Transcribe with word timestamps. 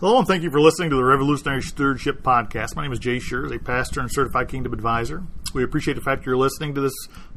Hello, 0.00 0.16
and 0.16 0.26
thank 0.26 0.42
you 0.42 0.50
for 0.50 0.62
listening 0.62 0.88
to 0.88 0.96
the 0.96 1.04
Revolutionary 1.04 1.60
Stewardship 1.60 2.22
Podcast. 2.22 2.74
My 2.74 2.80
name 2.80 2.92
is 2.92 2.98
Jay 2.98 3.18
Schurz, 3.18 3.52
a 3.52 3.58
pastor 3.58 4.00
and 4.00 4.10
certified 4.10 4.48
kingdom 4.48 4.72
advisor. 4.72 5.24
We 5.52 5.62
appreciate 5.62 5.92
the 5.92 6.00
fact 6.00 6.24
you're 6.24 6.38
listening 6.38 6.74
to 6.76 6.80
this 6.80 6.94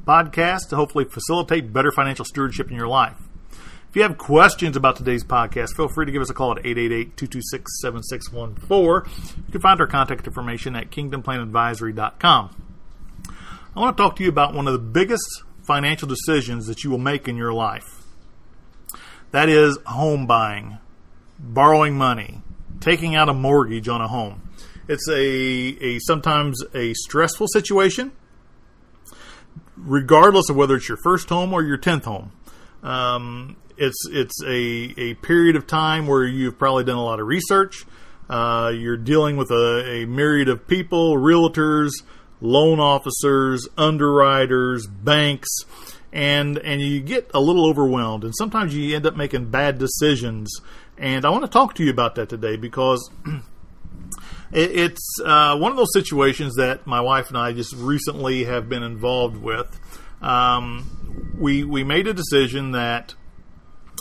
podcast 0.07 0.69
to 0.69 0.77
hopefully 0.77 1.03
facilitate 1.03 1.73
better 1.73 1.91
financial 1.91 2.23
stewardship 2.23 2.71
in 2.71 2.77
your 2.77 2.87
life. 2.87 3.17
If 3.89 3.97
you 3.97 4.03
have 4.03 4.17
questions 4.17 4.77
about 4.77 4.95
today's 4.95 5.25
podcast, 5.25 5.75
feel 5.75 5.89
free 5.89 6.05
to 6.05 6.11
give 6.13 6.21
us 6.21 6.29
a 6.29 6.33
call 6.33 6.57
at 6.57 6.63
888-226-7614. 6.63 9.35
You 9.35 9.43
can 9.51 9.59
find 9.59 9.81
our 9.81 9.87
contact 9.87 10.25
information 10.25 10.77
at 10.77 10.89
kingdomplanadvisory.com. 10.89 12.65
I 13.75 13.77
want 13.77 13.97
to 13.97 14.01
talk 14.01 14.15
to 14.15 14.23
you 14.23 14.29
about 14.29 14.53
one 14.53 14.67
of 14.67 14.73
the 14.73 14.79
biggest 14.79 15.43
financial 15.63 16.07
decisions 16.07 16.67
that 16.67 16.85
you 16.85 16.89
will 16.89 16.97
make 16.97 17.27
in 17.27 17.35
your 17.35 17.51
life. 17.51 18.05
That 19.31 19.49
is 19.49 19.77
home 19.85 20.25
buying, 20.25 20.77
borrowing 21.37 21.97
money, 21.97 22.39
taking 22.79 23.15
out 23.15 23.29
a 23.29 23.33
mortgage 23.33 23.87
on 23.87 24.01
a 24.01 24.07
home. 24.07 24.49
It's 24.87 25.07
a, 25.09 25.15
a 25.15 25.99
sometimes 25.99 26.61
a 26.73 26.93
stressful 26.93 27.47
situation, 27.47 28.11
regardless 29.77 30.49
of 30.49 30.55
whether 30.55 30.75
it's 30.75 30.89
your 30.89 30.97
first 31.03 31.29
home 31.29 31.53
or 31.53 31.63
your 31.63 31.77
tenth 31.77 32.05
home. 32.05 32.31
Um, 32.81 33.55
it's 33.77 34.05
it's 34.11 34.43
a, 34.43 34.93
a 34.99 35.13
period 35.15 35.55
of 35.55 35.67
time 35.67 36.05
where 36.05 36.25
you've 36.25 36.57
probably 36.57 36.83
done 36.83 36.97
a 36.97 37.03
lot 37.03 37.19
of 37.19 37.27
research. 37.27 37.85
Uh, 38.29 38.71
you're 38.73 38.97
dealing 38.97 39.37
with 39.37 39.51
a, 39.51 40.03
a 40.03 40.05
myriad 40.05 40.49
of 40.49 40.67
people, 40.67 41.15
realtors, 41.15 41.91
loan 42.41 42.79
officers, 42.79 43.67
underwriters, 43.77 44.85
banks, 44.87 45.49
and 46.11 46.57
and 46.59 46.81
you 46.81 47.01
get 47.01 47.31
a 47.33 47.39
little 47.39 47.65
overwhelmed, 47.67 48.23
and 48.23 48.33
sometimes 48.35 48.75
you 48.75 48.95
end 48.95 49.05
up 49.05 49.15
making 49.15 49.49
bad 49.49 49.77
decisions 49.77 50.53
and 50.97 51.25
I 51.25 51.29
want 51.29 51.43
to 51.43 51.49
talk 51.49 51.75
to 51.75 51.83
you 51.83 51.89
about 51.89 52.15
that 52.15 52.29
today 52.29 52.55
because 52.55 53.09
it's 54.51 55.19
uh, 55.23 55.57
one 55.57 55.71
of 55.71 55.77
those 55.77 55.93
situations 55.93 56.55
that 56.55 56.85
my 56.85 57.01
wife 57.01 57.29
and 57.29 57.37
I 57.37 57.53
just 57.53 57.73
recently 57.75 58.45
have 58.45 58.69
been 58.69 58.83
involved 58.83 59.37
with. 59.37 59.79
Um, 60.21 61.35
we 61.37 61.63
we 61.63 61.83
made 61.83 62.07
a 62.07 62.13
decision 62.13 62.71
that 62.71 63.15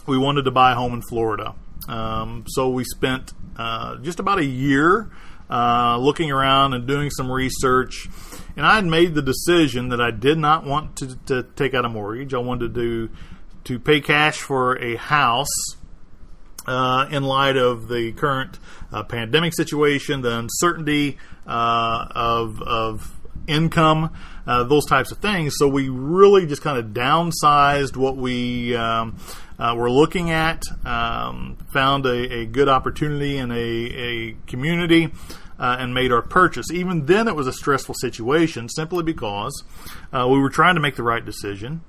we 0.06 0.18
wanted 0.18 0.44
to 0.44 0.50
buy 0.50 0.72
a 0.72 0.74
home 0.74 0.94
in 0.94 1.02
Florida, 1.02 1.54
um, 1.88 2.44
so 2.48 2.68
we 2.68 2.84
spent 2.84 3.32
uh, 3.56 3.96
just 3.98 4.20
about 4.20 4.38
a 4.38 4.44
year 4.44 5.10
uh, 5.50 5.98
looking 5.98 6.30
around 6.30 6.74
and 6.74 6.86
doing 6.86 7.10
some 7.10 7.30
research. 7.30 8.08
And 8.56 8.64
I 8.64 8.76
had 8.76 8.84
made 8.84 9.14
the 9.14 9.22
decision 9.22 9.88
that 9.90 10.00
I 10.00 10.10
did 10.10 10.38
not 10.38 10.64
want 10.64 10.96
to, 10.96 11.16
to 11.26 11.42
take 11.42 11.74
out 11.74 11.84
a 11.84 11.88
mortgage. 11.88 12.34
I 12.34 12.38
wanted 12.38 12.74
to 12.74 12.80
do, 12.80 13.10
to 13.64 13.78
pay 13.78 14.00
cash 14.00 14.38
for 14.38 14.78
a 14.78 14.96
house 14.96 15.48
uh, 16.66 17.08
in 17.10 17.22
light 17.24 17.56
of 17.56 17.88
the 17.88 18.12
current 18.12 18.58
uh, 18.92 19.02
pandemic 19.02 19.54
situation, 19.54 20.22
the 20.22 20.38
uncertainty 20.38 21.18
uh, 21.46 22.06
of, 22.14 22.62
of 22.62 23.20
income, 23.46 24.14
uh, 24.46 24.64
those 24.64 24.86
types 24.86 25.10
of 25.10 25.18
things. 25.18 25.54
So 25.56 25.68
we 25.68 25.88
really 25.88 26.46
just 26.46 26.62
kind 26.62 26.78
of 26.78 26.86
downsized 26.86 27.96
what 27.96 28.16
we 28.16 28.76
um, 28.76 29.16
uh, 29.58 29.74
were 29.76 29.90
looking 29.90 30.30
at, 30.30 30.62
um, 30.84 31.56
found 31.72 32.06
a, 32.06 32.40
a, 32.40 32.46
good 32.46 32.68
opportunity 32.68 33.38
in 33.38 33.50
a, 33.50 33.54
a 33.54 34.36
community. 34.46 35.12
Uh, 35.58 35.76
and 35.78 35.94
made 35.94 36.10
our 36.10 36.22
purchase. 36.22 36.72
Even 36.72 37.06
then, 37.06 37.28
it 37.28 37.36
was 37.36 37.46
a 37.46 37.52
stressful 37.52 37.94
situation 37.94 38.68
simply 38.68 39.04
because 39.04 39.62
we 40.12 40.38
were 40.40 40.50
trying 40.50 40.74
to 40.74 40.80
make 40.80 40.96
the 40.96 41.04
right 41.04 41.24
decision, 41.24 41.82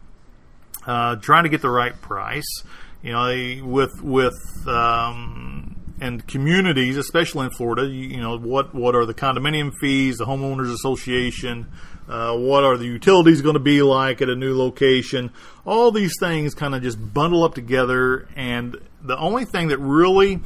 trying 0.85 1.43
to 1.43 1.49
get 1.49 1.63
the 1.63 1.71
right 1.71 1.99
price, 1.99 2.61
you 3.03 3.11
know, 3.11 3.65
with 3.65 4.01
with 4.01 4.33
um, 4.65 5.75
and 5.99 6.25
communities, 6.27 6.97
especially 6.97 7.45
in 7.45 7.51
Florida, 7.51 7.85
you, 7.85 8.09
you, 8.09 8.21
know, 8.21 8.37
what 8.37 8.73
what 8.73 8.95
are 8.95 9.05
the 9.05 9.13
condominium 9.13 9.71
fees, 9.79 10.17
the 10.17 10.25
homeowners 10.25 10.73
association, 10.73 11.67
uh, 12.07 12.35
what 12.35 12.63
are 12.63 12.77
the 12.77 12.85
utilities 12.85 13.41
going 13.41 13.55
to 13.55 13.59
be 13.59 13.81
like 13.81 14.21
at 14.21 14.29
a 14.29 14.35
new 14.35 14.57
location? 14.57 15.31
All 15.65 15.91
these 15.91 16.13
things 16.19 16.53
kind 16.53 16.73
of 16.73 16.81
just 16.81 16.97
bundle 17.13 17.43
up 17.43 17.55
together, 17.55 18.27
and 18.35 18.77
the 19.01 19.17
only 19.17 19.45
thing 19.45 19.67
that 19.67 19.79
really 19.79 20.39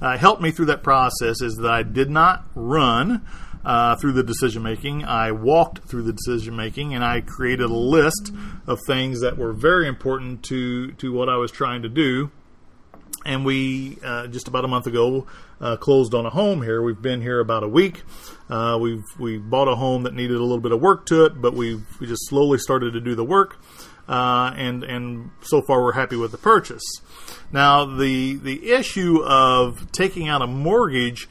uh, 0.00 0.16
helped 0.16 0.40
me 0.40 0.52
through 0.52 0.66
that 0.66 0.82
process 0.82 1.42
is 1.42 1.56
that 1.56 1.70
I 1.70 1.82
did 1.82 2.10
not 2.10 2.44
run 2.54 3.26
uh, 3.64 3.96
through 3.96 4.12
the 4.12 4.22
decision 4.22 4.62
making. 4.62 5.04
I 5.04 5.32
walked 5.32 5.88
through 5.88 6.02
the 6.02 6.12
decision 6.12 6.56
making, 6.56 6.94
and 6.94 7.04
I 7.04 7.20
created 7.20 7.64
a 7.64 7.74
list 7.74 8.32
of 8.66 8.80
things 8.86 9.20
that 9.20 9.38
were 9.38 9.52
very 9.52 9.88
important 9.88 10.42
to 10.44 10.92
to 10.92 11.12
what 11.12 11.28
I 11.28 11.36
was 11.36 11.50
trying 11.50 11.82
to 11.82 11.88
do. 11.88 12.30
And 13.26 13.44
we 13.44 13.98
uh, 14.04 14.26
just 14.26 14.48
about 14.48 14.64
a 14.64 14.68
month 14.68 14.86
ago 14.86 15.26
uh, 15.60 15.76
closed 15.76 16.14
on 16.14 16.26
a 16.26 16.30
home 16.30 16.62
here. 16.62 16.82
We've 16.82 17.00
been 17.00 17.22
here 17.22 17.40
about 17.40 17.62
a 17.62 17.68
week. 17.68 18.02
Uh, 18.50 18.78
we've 18.80 19.02
we 19.18 19.38
bought 19.38 19.68
a 19.68 19.76
home 19.76 20.02
that 20.02 20.14
needed 20.14 20.36
a 20.36 20.42
little 20.42 20.60
bit 20.60 20.72
of 20.72 20.80
work 20.80 21.06
to 21.06 21.24
it, 21.24 21.40
but 21.40 21.54
we 21.54 21.80
we 22.00 22.06
just 22.06 22.28
slowly 22.28 22.58
started 22.58 22.92
to 22.92 23.00
do 23.00 23.14
the 23.14 23.24
work. 23.24 23.56
Uh, 24.06 24.52
and 24.56 24.84
and 24.84 25.30
so 25.40 25.62
far 25.62 25.82
we're 25.82 25.92
happy 25.92 26.16
with 26.16 26.30
the 26.30 26.38
purchase. 26.38 26.84
Now 27.50 27.86
the 27.86 28.34
the 28.34 28.72
issue 28.72 29.22
of 29.24 29.90
taking 29.92 30.28
out 30.28 30.42
a 30.42 30.46
mortgage 30.46 31.26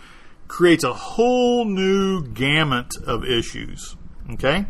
creates 0.54 0.84
a 0.84 0.94
whole 0.94 1.66
new 1.66 2.22
gamut 2.22 2.96
of 3.08 3.26
issues. 3.26 3.96
Okay? 4.34 4.66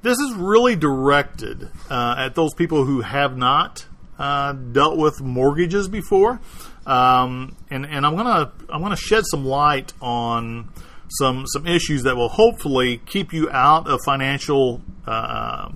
This 0.00 0.18
is 0.18 0.32
really 0.32 0.74
directed 0.74 1.68
uh, 1.90 2.14
at 2.16 2.34
those 2.34 2.54
people 2.54 2.84
who 2.84 3.02
have 3.02 3.36
not 3.36 3.84
uh, 4.18 4.54
dealt 4.54 4.96
with 4.96 5.20
mortgages 5.20 5.88
before, 5.88 6.40
um, 6.86 7.54
and 7.68 7.84
and 7.84 8.06
I'm 8.06 8.16
gonna 8.16 8.52
I'm 8.70 8.80
gonna 8.80 8.96
shed 8.96 9.24
some 9.26 9.44
light 9.44 9.92
on 10.00 10.72
some 11.18 11.44
some 11.46 11.66
issues 11.66 12.04
that 12.04 12.16
will 12.16 12.30
hopefully 12.30 13.02
keep 13.04 13.34
you 13.34 13.50
out 13.50 13.86
of 13.86 14.00
financial 14.06 14.80
uh, 15.06 15.70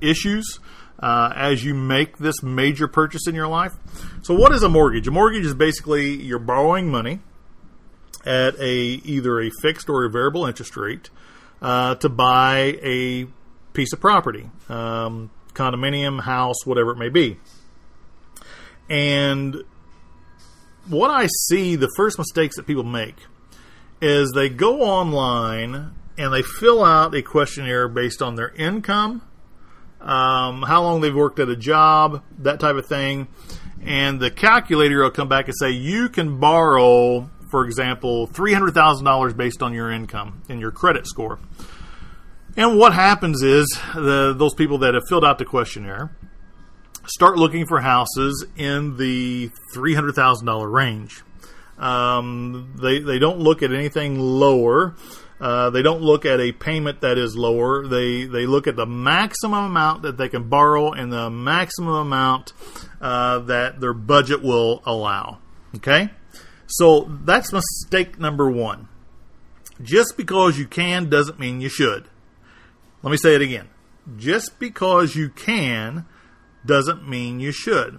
issues. 0.00 0.58
Uh, 0.98 1.32
as 1.34 1.64
you 1.64 1.74
make 1.74 2.18
this 2.18 2.44
major 2.44 2.86
purchase 2.86 3.26
in 3.26 3.34
your 3.34 3.48
life. 3.48 3.72
So, 4.22 4.34
what 4.34 4.52
is 4.52 4.62
a 4.62 4.68
mortgage? 4.68 5.08
A 5.08 5.10
mortgage 5.10 5.44
is 5.44 5.52
basically 5.52 6.14
you're 6.14 6.38
borrowing 6.38 6.92
money 6.92 7.18
at 8.24 8.58
a 8.58 8.72
either 8.72 9.40
a 9.40 9.50
fixed 9.60 9.88
or 9.88 10.04
a 10.04 10.10
variable 10.10 10.46
interest 10.46 10.76
rate 10.76 11.10
uh, 11.60 11.94
to 11.96 12.08
buy 12.08 12.78
a 12.82 13.26
piece 13.72 13.92
of 13.92 14.00
property, 14.00 14.50
um, 14.68 15.30
condominium, 15.54 16.20
house, 16.20 16.64
whatever 16.64 16.92
it 16.92 16.98
may 16.98 17.08
be. 17.08 17.38
And 18.88 19.62
what 20.88 21.10
I 21.10 21.28
see, 21.48 21.76
the 21.76 21.90
first 21.96 22.18
mistakes 22.18 22.56
that 22.56 22.66
people 22.66 22.82
make 22.82 23.16
is 24.00 24.32
they 24.32 24.48
go 24.48 24.82
online 24.82 25.94
and 26.18 26.32
they 26.32 26.42
fill 26.42 26.84
out 26.84 27.14
a 27.14 27.22
questionnaire 27.22 27.88
based 27.88 28.20
on 28.20 28.34
their 28.34 28.50
income, 28.50 29.22
um, 30.00 30.62
how 30.62 30.82
long 30.82 31.00
they've 31.00 31.14
worked 31.14 31.38
at 31.38 31.48
a 31.48 31.56
job, 31.56 32.22
that 32.38 32.60
type 32.60 32.76
of 32.76 32.86
thing. 32.86 33.28
And 33.84 34.20
the 34.20 34.30
calculator 34.30 35.02
will 35.02 35.10
come 35.10 35.28
back 35.28 35.46
and 35.46 35.54
say, 35.56 35.70
you 35.70 36.08
can 36.08 36.38
borrow 36.38 37.30
for 37.52 37.66
example, 37.66 38.26
$300,000 38.28 39.36
based 39.36 39.62
on 39.62 39.74
your 39.74 39.92
income 39.92 40.42
and 40.48 40.58
your 40.58 40.70
credit 40.70 41.06
score. 41.06 41.38
And 42.56 42.78
what 42.78 42.94
happens 42.94 43.42
is 43.42 43.66
the, 43.94 44.34
those 44.36 44.54
people 44.54 44.78
that 44.78 44.94
have 44.94 45.02
filled 45.06 45.24
out 45.24 45.38
the 45.38 45.44
questionnaire 45.44 46.16
start 47.04 47.36
looking 47.36 47.66
for 47.66 47.80
houses 47.80 48.46
in 48.56 48.96
the 48.96 49.50
$300,000 49.74 50.72
range. 50.72 51.22
Um, 51.76 52.74
they, 52.80 53.00
they 53.00 53.18
don't 53.18 53.38
look 53.38 53.62
at 53.62 53.70
anything 53.70 54.18
lower. 54.18 54.94
Uh, 55.38 55.68
they 55.68 55.82
don't 55.82 56.00
look 56.00 56.24
at 56.24 56.40
a 56.40 56.52
payment 56.52 57.02
that 57.02 57.18
is 57.18 57.36
lower. 57.36 57.86
They 57.86 58.26
they 58.26 58.46
look 58.46 58.68
at 58.68 58.76
the 58.76 58.86
maximum 58.86 59.64
amount 59.64 60.02
that 60.02 60.16
they 60.16 60.28
can 60.28 60.48
borrow 60.48 60.92
and 60.92 61.12
the 61.12 61.30
maximum 61.30 61.94
amount 61.94 62.52
uh, 63.00 63.40
that 63.40 63.80
their 63.80 63.92
budget 63.92 64.40
will 64.40 64.82
allow. 64.86 65.38
Okay. 65.74 66.10
So 66.72 67.06
that's 67.24 67.52
mistake 67.52 68.18
number 68.18 68.50
one. 68.50 68.88
Just 69.82 70.16
because 70.16 70.58
you 70.58 70.66
can 70.66 71.10
doesn't 71.10 71.38
mean 71.38 71.60
you 71.60 71.68
should. 71.68 72.08
Let 73.02 73.10
me 73.10 73.18
say 73.18 73.34
it 73.34 73.42
again. 73.42 73.68
Just 74.16 74.58
because 74.58 75.14
you 75.14 75.28
can 75.28 76.06
doesn't 76.64 77.06
mean 77.06 77.40
you 77.40 77.52
should. 77.52 77.98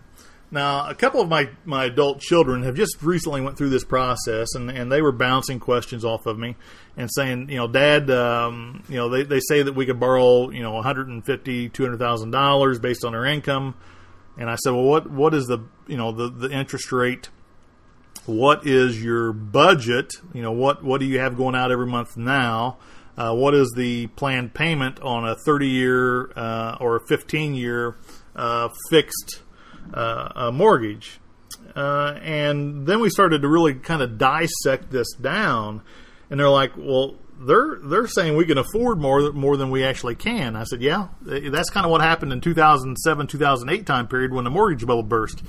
Now, 0.49 0.89
a 0.89 0.95
couple 0.95 1.21
of 1.21 1.29
my, 1.29 1.49
my 1.65 1.85
adult 1.85 2.19
children 2.19 2.63
have 2.63 2.75
just 2.75 3.01
recently 3.01 3.41
went 3.41 3.57
through 3.57 3.69
this 3.69 3.83
process, 3.83 4.55
and, 4.55 4.71
and 4.71 4.91
they 4.91 5.01
were 5.01 5.11
bouncing 5.11 5.59
questions 5.59 6.03
off 6.03 6.25
of 6.25 6.39
me 6.39 6.55
and 6.97 7.09
saying, 7.11 7.49
you 7.49 7.57
know, 7.57 7.67
Dad, 7.67 8.09
um, 8.09 8.83
you 8.89 8.95
know, 8.95 9.09
they, 9.09 9.23
they 9.23 9.39
say 9.39 9.61
that 9.61 9.73
we 9.73 9.85
could 9.85 9.99
borrow, 9.99 10.49
you 10.49 10.63
know, 10.63 10.73
one 10.73 10.83
hundred 10.83 11.09
and 11.09 11.23
fifty, 11.23 11.69
two 11.69 11.83
hundred 11.83 11.99
thousand 11.99 12.31
dollars 12.31 12.79
based 12.79 13.05
on 13.05 13.13
our 13.13 13.25
income, 13.25 13.75
and 14.37 14.49
I 14.49 14.55
said, 14.55 14.71
well, 14.71 14.83
what 14.83 15.09
what 15.09 15.33
is 15.33 15.45
the 15.45 15.59
you 15.87 15.97
know 15.97 16.11
the 16.11 16.29
the 16.29 16.51
interest 16.51 16.91
rate? 16.91 17.29
What 18.25 18.65
is 18.65 19.03
your 19.03 19.33
budget? 19.33 20.13
You 20.33 20.41
know, 20.41 20.53
what 20.53 20.83
what 20.83 20.99
do 20.99 21.05
you 21.05 21.19
have 21.19 21.35
going 21.35 21.55
out 21.55 21.71
every 21.71 21.87
month 21.87 22.15
now? 22.15 22.77
Uh, 23.17 23.33
what 23.35 23.53
is 23.53 23.71
the 23.75 24.07
planned 24.07 24.53
payment 24.53 24.99
on 25.01 25.27
a 25.27 25.35
30 25.35 25.67
year 25.67 26.31
uh, 26.35 26.77
or 26.79 26.95
a 26.95 27.07
15 27.07 27.53
year 27.53 27.95
uh, 28.35 28.69
fixed 28.89 29.41
uh, 29.93 30.51
mortgage? 30.53 31.19
Uh, 31.75 32.17
and 32.21 32.85
then 32.85 32.99
we 32.99 33.09
started 33.09 33.41
to 33.41 33.47
really 33.47 33.73
kind 33.73 34.01
of 34.01 34.17
dissect 34.17 34.91
this 34.91 35.11
down, 35.13 35.81
and 36.29 36.39
they're 36.39 36.49
like, 36.49 36.71
"Well, 36.77 37.15
they're 37.39 37.79
they're 37.83 38.07
saying 38.07 38.37
we 38.37 38.45
can 38.45 38.57
afford 38.57 38.99
more 38.99 39.31
more 39.31 39.57
than 39.57 39.71
we 39.71 39.83
actually 39.83 40.15
can." 40.15 40.55
I 40.55 40.63
said, 40.63 40.81
"Yeah, 40.81 41.07
that's 41.21 41.69
kind 41.69 41.85
of 41.85 41.91
what 41.91 42.01
happened 42.01 42.31
in 42.31 42.41
2007 42.41 43.27
2008 43.27 43.85
time 43.85 44.07
period 44.07 44.31
when 44.31 44.43
the 44.43 44.51
mortgage 44.51 44.85
bubble 44.85 45.03
burst. 45.03 45.43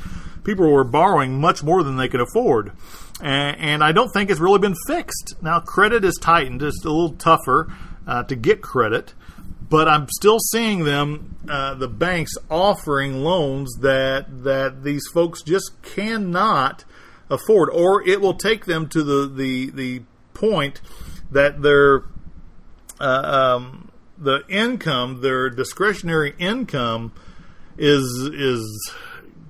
People 0.44 0.70
were 0.70 0.84
borrowing 0.84 1.40
much 1.40 1.62
more 1.62 1.82
than 1.82 1.96
they 1.96 2.08
could 2.08 2.20
afford." 2.20 2.72
and, 3.20 3.56
and 3.58 3.84
I 3.84 3.92
don't 3.92 4.10
think 4.10 4.30
it's 4.30 4.40
really 4.40 4.58
been 4.58 4.76
fixed. 4.86 5.34
Now, 5.40 5.60
credit 5.60 6.04
is 6.04 6.16
tightened; 6.20 6.62
it's 6.62 6.84
a 6.84 6.90
little 6.90 7.16
tougher 7.16 7.72
uh, 8.06 8.24
to 8.24 8.36
get 8.36 8.60
credit, 8.60 9.14
but 9.68 9.88
I'm 9.88 10.08
still 10.08 10.38
seeing 10.38 10.84
them, 10.84 11.36
uh, 11.48 11.74
the 11.74 11.88
banks 11.88 12.32
offering 12.50 13.22
loans 13.22 13.74
that 13.80 14.44
that 14.44 14.82
these 14.82 15.04
folks 15.12 15.42
just 15.42 15.80
cannot 15.82 16.84
afford, 17.30 17.70
or 17.70 18.06
it 18.06 18.20
will 18.20 18.34
take 18.34 18.66
them 18.66 18.88
to 18.88 19.02
the 19.02 19.28
the 19.28 19.70
the 19.70 20.02
point 20.34 20.80
that 21.30 21.62
their 21.62 22.04
uh, 23.00 23.56
um, 23.56 23.90
the 24.18 24.42
income, 24.48 25.20
their 25.20 25.50
discretionary 25.50 26.34
income, 26.38 27.12
is 27.78 28.04
is 28.32 28.92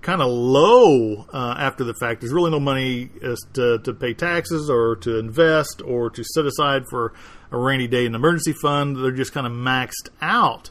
kind 0.04 0.20
of 0.20 0.28
low 0.28 1.26
uh, 1.32 1.54
after 1.58 1.82
the 1.82 1.94
fact. 1.94 2.20
There's 2.20 2.32
really 2.32 2.50
no 2.50 2.60
money 2.60 3.10
to, 3.54 3.78
to 3.78 3.94
pay 3.94 4.12
taxes 4.14 4.70
or 4.70 4.96
to 4.96 5.18
invest 5.18 5.82
or 5.84 6.10
to 6.10 6.22
set 6.22 6.44
aside 6.44 6.84
for 6.88 7.14
a 7.50 7.58
rainy 7.58 7.88
day 7.88 8.06
and 8.06 8.14
emergency 8.14 8.52
fund. 8.52 8.96
They're 8.96 9.10
just 9.10 9.32
kind 9.32 9.46
of 9.46 9.52
maxed 9.52 10.10
out. 10.20 10.70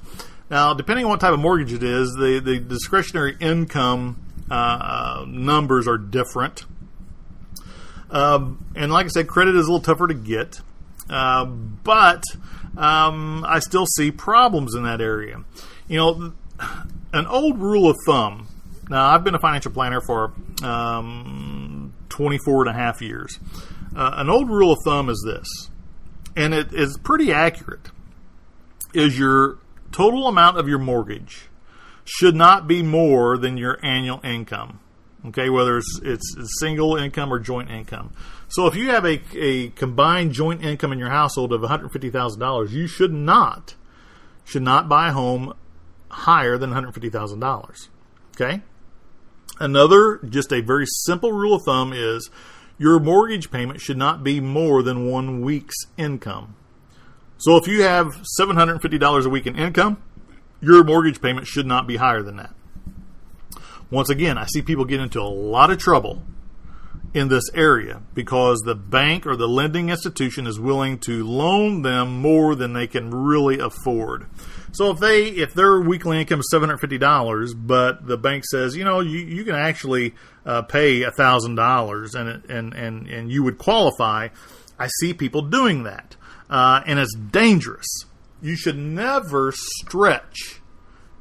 Now, 0.50 0.74
depending 0.74 1.06
on 1.06 1.12
what 1.12 1.19
type 1.19 1.33
of 1.33 1.39
mortgage 1.39 1.74
it 1.74 1.83
is, 1.83 2.13
the, 2.13 2.39
the 2.44 2.59
discretionary 2.59 3.35
income 3.39 4.24
uh, 4.51 5.25
numbers 5.27 5.88
are 5.88 5.97
different. 5.97 6.65
Um, 8.12 8.63
and 8.75 8.91
like 8.91 9.07
I 9.07 9.09
said, 9.09 9.27
credit 9.27 9.56
is 9.56 9.68
a 9.68 9.71
little 9.71 9.83
tougher 9.83 10.07
to 10.07 10.13
get. 10.13 10.62
Uh, 11.09 11.45
but 11.45 12.24
um, 12.77 13.44
I 13.47 13.59
still 13.59 13.88
see 13.88 14.12
problems 14.12 14.75
in 14.75 14.83
that 14.83 15.01
area. 15.01 15.44
You 15.88 15.97
know, 15.97 16.33
an 17.13 17.25
old 17.25 17.57
rule 17.57 17.89
of 17.89 17.97
thumb 18.06 18.47
now, 18.89 19.07
I've 19.07 19.24
been 19.24 19.35
a 19.35 19.39
financial 19.39 19.71
planner 19.71 20.01
for 20.01 20.33
um, 20.62 21.94
24 22.09 22.68
and 22.68 22.69
a 22.69 22.74
half 22.74 23.01
years. 23.01 23.39
Uh, 23.95 24.12
an 24.15 24.30
old 24.30 24.50
rule 24.50 24.74
of 24.74 24.80
thumb 24.83 25.09
is 25.09 25.24
this, 25.25 25.69
and 26.35 26.53
it 26.53 26.74
is 26.74 26.97
pretty 26.97 27.31
accurate, 27.31 27.91
is 28.94 29.18
your 29.18 29.59
total 29.91 30.27
amount 30.27 30.57
of 30.57 30.68
your 30.68 30.80
mortgage 30.80 31.47
should 32.03 32.35
not 32.35 32.68
be 32.68 32.83
more 32.83 33.38
than 33.38 33.57
your 33.57 33.80
annual 33.83 34.19
income. 34.24 34.80
Okay, 35.27 35.50
whether 35.50 35.77
it's, 35.77 36.01
it's 36.03 36.36
single 36.59 36.97
income 36.97 37.31
or 37.31 37.39
joint 37.39 37.71
income. 37.71 38.13
So 38.50 38.68
if 38.68 38.75
you 38.75 38.89
have 38.89 39.06
a, 39.06 39.21
a 39.38 39.69
combined 39.69 40.33
joint 40.33 40.63
income 40.65 40.91
in 40.91 41.00
your 41.00 41.09
household 41.09 41.53
of 41.53 41.62
$150,000, 41.62 42.71
you 42.71 42.88
should 42.88 43.13
not 43.13 43.75
should 44.44 44.62
not 44.62 44.89
buy 44.89 45.07
a 45.07 45.12
home 45.13 45.53
higher 46.09 46.57
than 46.57 46.71
$150,000. 46.71 47.88
Okay? 48.36 48.62
Another, 49.59 50.17
just 50.17 50.51
a 50.51 50.61
very 50.61 50.85
simple 50.88 51.31
rule 51.31 51.55
of 51.55 51.63
thumb 51.63 51.94
is 51.94 52.29
your 52.77 53.00
mortgage 53.00 53.51
payment 53.51 53.81
should 53.81 53.97
not 53.97 54.23
be 54.23 54.39
more 54.39 54.81
than 54.81 55.07
one 55.07 55.41
week's 55.41 55.75
income. 55.97 56.55
So 57.38 57.57
if 57.57 57.67
you 57.67 57.83
have 57.83 58.23
$750 58.39 59.25
a 59.25 59.29
week 59.29 59.47
in 59.47 59.55
income, 59.55 60.01
your 60.61 60.83
mortgage 60.83 61.21
payment 61.21 61.45
should 61.45 61.65
not 61.65 61.88
be 61.88 61.97
higher 61.97 62.21
than 62.21 62.38
that. 62.38 62.53
Once 63.91 64.09
again, 64.09 64.38
I 64.38 64.45
see 64.45 64.61
people 64.61 64.85
get 64.85 65.01
into 65.01 65.21
a 65.21 65.29
lot 65.29 65.69
of 65.69 65.77
trouble 65.77 66.23
in 67.13 67.27
this 67.27 67.44
area 67.53 68.01
because 68.13 68.59
the 68.59 68.73
bank 68.73 69.27
or 69.27 69.35
the 69.35 69.47
lending 69.47 69.89
institution 69.89 70.47
is 70.47 70.59
willing 70.59 70.97
to 71.00 71.23
loan 71.23 71.83
them 71.83 72.19
more 72.19 72.55
than 72.55 72.73
they 72.73 72.88
can 72.88 73.11
really 73.11 73.59
afford. 73.59 74.25
So 74.73 74.89
if 74.91 74.99
they 74.99 75.27
if 75.27 75.53
their 75.53 75.79
weekly 75.79 76.19
income 76.19 76.39
is 76.39 76.49
seven 76.49 76.69
hundred 76.69 76.79
fifty 76.79 76.97
dollars, 76.97 77.53
but 77.53 78.05
the 78.07 78.17
bank 78.17 78.43
says 78.45 78.75
you 78.75 78.83
know 78.83 78.99
you, 78.99 79.19
you 79.19 79.43
can 79.43 79.55
actually 79.55 80.15
uh, 80.45 80.63
pay 80.63 81.03
thousand 81.11 81.55
dollars 81.55 82.15
and 82.15 82.43
and 82.49 82.73
and 82.73 83.07
and 83.07 83.31
you 83.31 83.43
would 83.43 83.57
qualify, 83.57 84.29
I 84.79 84.87
see 84.99 85.13
people 85.13 85.43
doing 85.43 85.83
that, 85.83 86.15
uh, 86.49 86.81
and 86.85 86.99
it's 86.99 87.15
dangerous. 87.15 87.87
You 88.41 88.55
should 88.55 88.77
never 88.77 89.53
stretch. 89.55 90.61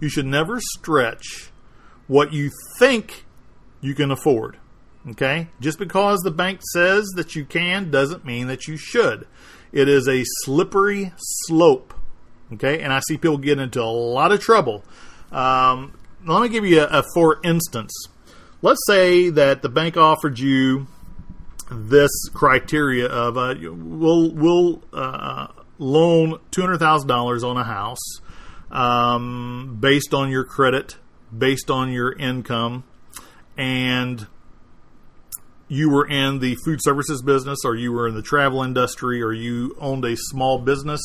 You 0.01 0.09
should 0.09 0.27
never 0.27 0.59
stretch 0.59 1.53
what 2.09 2.33
you 2.33 2.51
think 2.79 3.25
you 3.81 3.95
can 3.95 4.11
afford. 4.11 4.57
Okay? 5.11 5.49
Just 5.61 5.79
because 5.79 6.21
the 6.21 6.31
bank 6.31 6.61
says 6.73 7.07
that 7.17 7.37
you 7.37 7.45
can 7.45 7.91
doesn't 7.91 8.25
mean 8.25 8.47
that 8.47 8.67
you 8.67 8.77
should. 8.77 9.27
It 9.73 9.89
is 9.89 10.09
a 10.09 10.25
slippery 10.43 11.13
slope. 11.17 11.95
Okay? 12.55 12.81
And 12.81 12.93
I 12.93 13.01
see 13.01 13.17
people 13.17 13.39
get 13.39 13.59
into 13.59 13.83
a 13.83 13.85
lot 13.85 14.33
of 14.33 14.41
trouble. 14.41 14.85
Um, 15.31 15.97
let 16.25 16.43
me 16.43 16.49
give 16.49 16.65
you 16.65 16.81
a, 16.81 16.99
a 16.99 17.05
for 17.15 17.41
instance. 17.43 17.93
Let's 18.61 18.81
say 18.87 19.31
that 19.31 19.63
the 19.63 19.69
bank 19.69 19.97
offered 19.97 20.39
you 20.39 20.87
this 21.71 22.11
criteria 22.33 23.07
of 23.07 23.37
uh, 23.37 23.55
we'll 23.61 24.31
we'll 24.31 24.83
uh, 24.93 25.49
loan 25.79 26.39
two 26.51 26.61
hundred 26.61 26.79
thousand 26.79 27.09
dollars 27.09 27.43
on 27.43 27.57
a 27.57 27.65
house 27.65 28.21
um, 28.71 29.79
based 29.81 30.15
on 30.15 30.31
your 30.31 30.45
credit, 30.45 30.97
based 31.37 31.71
on 31.71 31.91
your 31.91 32.13
income, 32.13 32.85
and 33.57 34.27
you 35.69 35.89
were 35.89 36.07
in 36.07 36.39
the 36.41 36.57
food 36.65 36.81
services 36.83 37.23
business 37.23 37.61
or 37.65 37.75
you 37.75 37.93
were 37.93 38.07
in 38.07 38.15
the 38.15 38.23
travel 38.23 38.63
industry 38.63 39.23
or 39.23 39.33
you 39.33 39.75
owned 39.81 40.05
a 40.05 40.15
small 40.17 40.59
business 40.59 41.01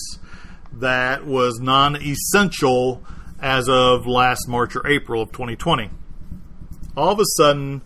that 0.80 1.26
was 1.26 1.60
non 1.60 1.96
essential 1.96 3.04
as 3.40 3.70
of 3.70 4.08
last 4.08 4.48
March 4.48 4.76
or 4.76 4.86
April 4.88 5.22
of 5.22 5.32
2020. 5.32 5.90
All 6.96 7.12
of 7.12 7.20
a 7.20 7.26
sudden, 7.38 7.82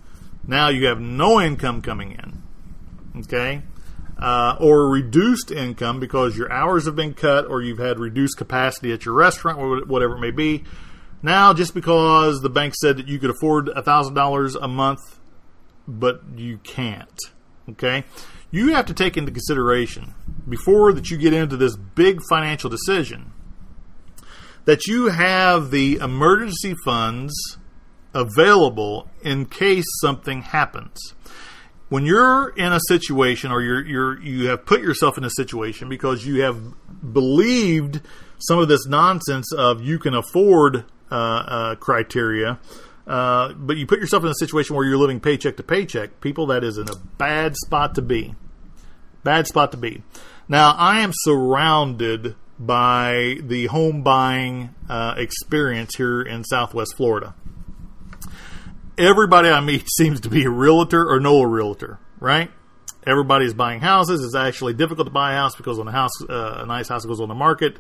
now 0.48 0.70
you 0.70 0.86
have 0.88 1.00
no 1.00 1.42
income 1.42 1.82
coming 1.82 2.12
in. 2.12 3.22
Okay? 3.22 3.62
Uh, 4.18 4.56
or 4.60 4.88
reduced 4.90 5.52
income 5.52 6.00
because 6.00 6.38
your 6.38 6.52
hours 6.52 6.86
have 6.86 6.96
been 6.96 7.14
cut 7.14 7.46
or 7.48 7.62
you've 7.62 7.80
had 7.80 8.00
reduced 8.00 8.38
capacity 8.38 8.94
at 8.94 9.04
your 9.04 9.16
restaurant, 9.16 9.58
or 9.58 9.84
whatever 9.86 10.16
it 10.16 10.20
may 10.20 10.32
be. 10.32 10.64
Now, 11.24 11.54
just 11.54 11.74
because 11.74 12.42
the 12.42 12.50
bank 12.50 12.74
said 12.76 12.98
that 12.98 13.08
you 13.08 13.20
could 13.20 13.30
afford 13.30 13.68
$1,000 13.68 14.56
a 14.62 14.68
month 14.68 15.00
but 15.88 16.22
you 16.36 16.58
can't. 16.60 17.20
Okay? 17.70 18.04
You 18.50 18.74
have 18.74 18.86
to 18.88 18.94
take 18.94 19.18
into 19.18 19.32
consideration 19.32 20.14
before 20.48 20.94
that 20.94 21.10
you 21.10 21.18
get 21.18 21.34
into 21.34 21.58
this 21.58 21.76
big 21.76 22.20
financial 22.30 22.70
decision 22.70 23.32
that 24.66 24.86
you 24.86 25.08
have 25.08 25.72
the 25.72 25.96
emergency 25.96 26.76
funds 26.86 27.58
available 28.14 29.10
in 29.24 29.46
case 29.46 29.86
something 30.02 30.44
happens. 30.44 31.16
When 31.90 32.06
you're 32.06 32.50
in 32.50 32.72
a 32.72 32.80
situation 32.88 33.52
or 33.52 33.62
you're, 33.62 33.86
you're 33.86 34.22
you 34.22 34.48
have 34.48 34.66
put 34.66 34.82
yourself 34.82 35.18
in 35.18 35.24
a 35.24 35.30
situation 35.32 35.90
because 35.90 36.26
you 36.26 36.44
have 36.44 36.62
believed 37.12 38.02
some 38.40 38.60
of 38.60 38.68
this 38.68 38.86
nonsense 38.86 39.52
of 39.52 39.82
you 39.82 39.98
can 40.00 40.14
afford 40.14 40.86
uh, 41.12 41.16
uh, 41.16 41.76
criteria 41.76 42.60
uh, 43.08 43.54
but 43.54 43.78
you 43.78 43.86
put 43.86 44.00
yourself 44.00 44.24
in 44.24 44.30
a 44.30 44.36
situation 44.36 44.76
where 44.76 44.86
you're 44.86 44.98
living 44.98 45.20
paycheck 45.20 45.58
to 45.58 45.64
paycheck. 45.64 46.22
People, 46.22 46.48
that 46.48 46.64
is 46.64 46.78
in 46.78 46.88
a 46.88 46.96
bad 47.18 47.56
spot 47.58 47.96
to 47.96 48.02
be. 48.02 48.36
Bad 49.24 49.48
spot 49.48 49.72
to 49.72 49.78
be. 49.78 50.04
Now, 50.48 50.72
I 50.78 51.02
am 51.02 51.12
surrounded 51.14 52.36
by 52.58 53.38
the 53.42 53.68
home 53.68 54.04
buying 54.04 54.76
uh, 54.90 55.16
experience 55.18 55.96
here 55.96 56.22
in 56.22 56.44
Southwest 56.44 56.96
Florida. 56.96 57.34
Everybody 58.98 59.50
I 59.50 59.62
meet 59.62 59.86
seems 59.98 60.22
to 60.22 60.30
be 60.30 60.44
a 60.44 60.50
realtor 60.50 61.10
or 61.10 61.20
know 61.20 61.40
a 61.40 61.48
realtor, 61.48 62.00
right? 62.20 62.52
Everybody's 63.06 63.54
buying 63.54 63.80
houses. 63.80 64.24
It's 64.24 64.36
actually 64.36 64.74
difficult 64.74 65.08
to 65.08 65.12
buy 65.12 65.34
a 65.34 65.36
house 65.36 65.56
because 65.56 65.80
when 65.80 65.88
a 65.88 65.92
house, 65.92 66.12
uh, 66.30 66.60
a 66.62 66.66
nice 66.68 66.88
house 66.88 67.04
goes 67.06 67.20
on 67.20 67.30
the 67.30 67.36
market, 67.36 67.78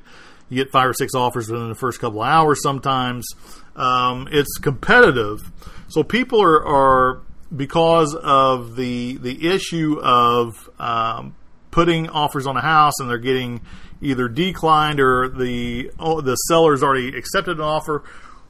you 0.49 0.55
get 0.63 0.71
five 0.71 0.89
or 0.89 0.93
six 0.93 1.13
offers 1.13 1.49
within 1.49 1.69
the 1.69 1.75
first 1.75 1.99
couple 1.99 2.21
of 2.21 2.27
hours 2.27 2.61
sometimes. 2.63 3.27
Um, 3.75 4.27
it's 4.31 4.57
competitive, 4.57 5.51
so 5.89 6.03
people 6.03 6.41
are, 6.41 6.65
are 6.65 7.21
because 7.55 8.15
of 8.15 8.75
the 8.75 9.17
the 9.17 9.47
issue 9.47 9.99
of 10.01 10.69
um, 10.79 11.35
putting 11.71 12.09
offers 12.09 12.47
on 12.47 12.57
a 12.57 12.61
house 12.61 12.93
and 12.99 13.09
they're 13.09 13.17
getting 13.17 13.61
either 14.01 14.27
declined 14.27 14.99
or 14.99 15.29
the 15.29 15.91
oh, 15.99 16.21
the 16.21 16.35
seller's 16.35 16.83
already 16.83 17.17
accepted 17.17 17.57
an 17.57 17.63
offer. 17.63 18.03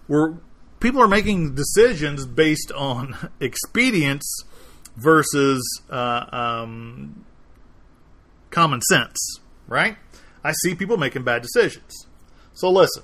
Where 0.07 0.35
people 0.79 1.01
are 1.01 1.07
making 1.07 1.55
decisions 1.55 2.25
based 2.25 2.71
on 2.71 3.15
expedience 3.41 4.43
versus 4.97 5.81
uh, 5.89 6.25
um, 6.31 7.25
common 8.49 8.81
sense, 8.81 9.39
right? 9.67 9.97
I 10.43 10.51
see 10.63 10.75
people 10.75 10.97
making 10.97 11.23
bad 11.23 11.41
decisions. 11.41 12.07
So 12.53 12.69
listen, 12.69 13.03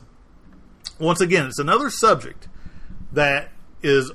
once 1.00 1.22
again, 1.22 1.46
it's 1.46 1.60
another 1.60 1.89
subject 1.89 2.48
that 3.13 3.51
is 3.82 4.12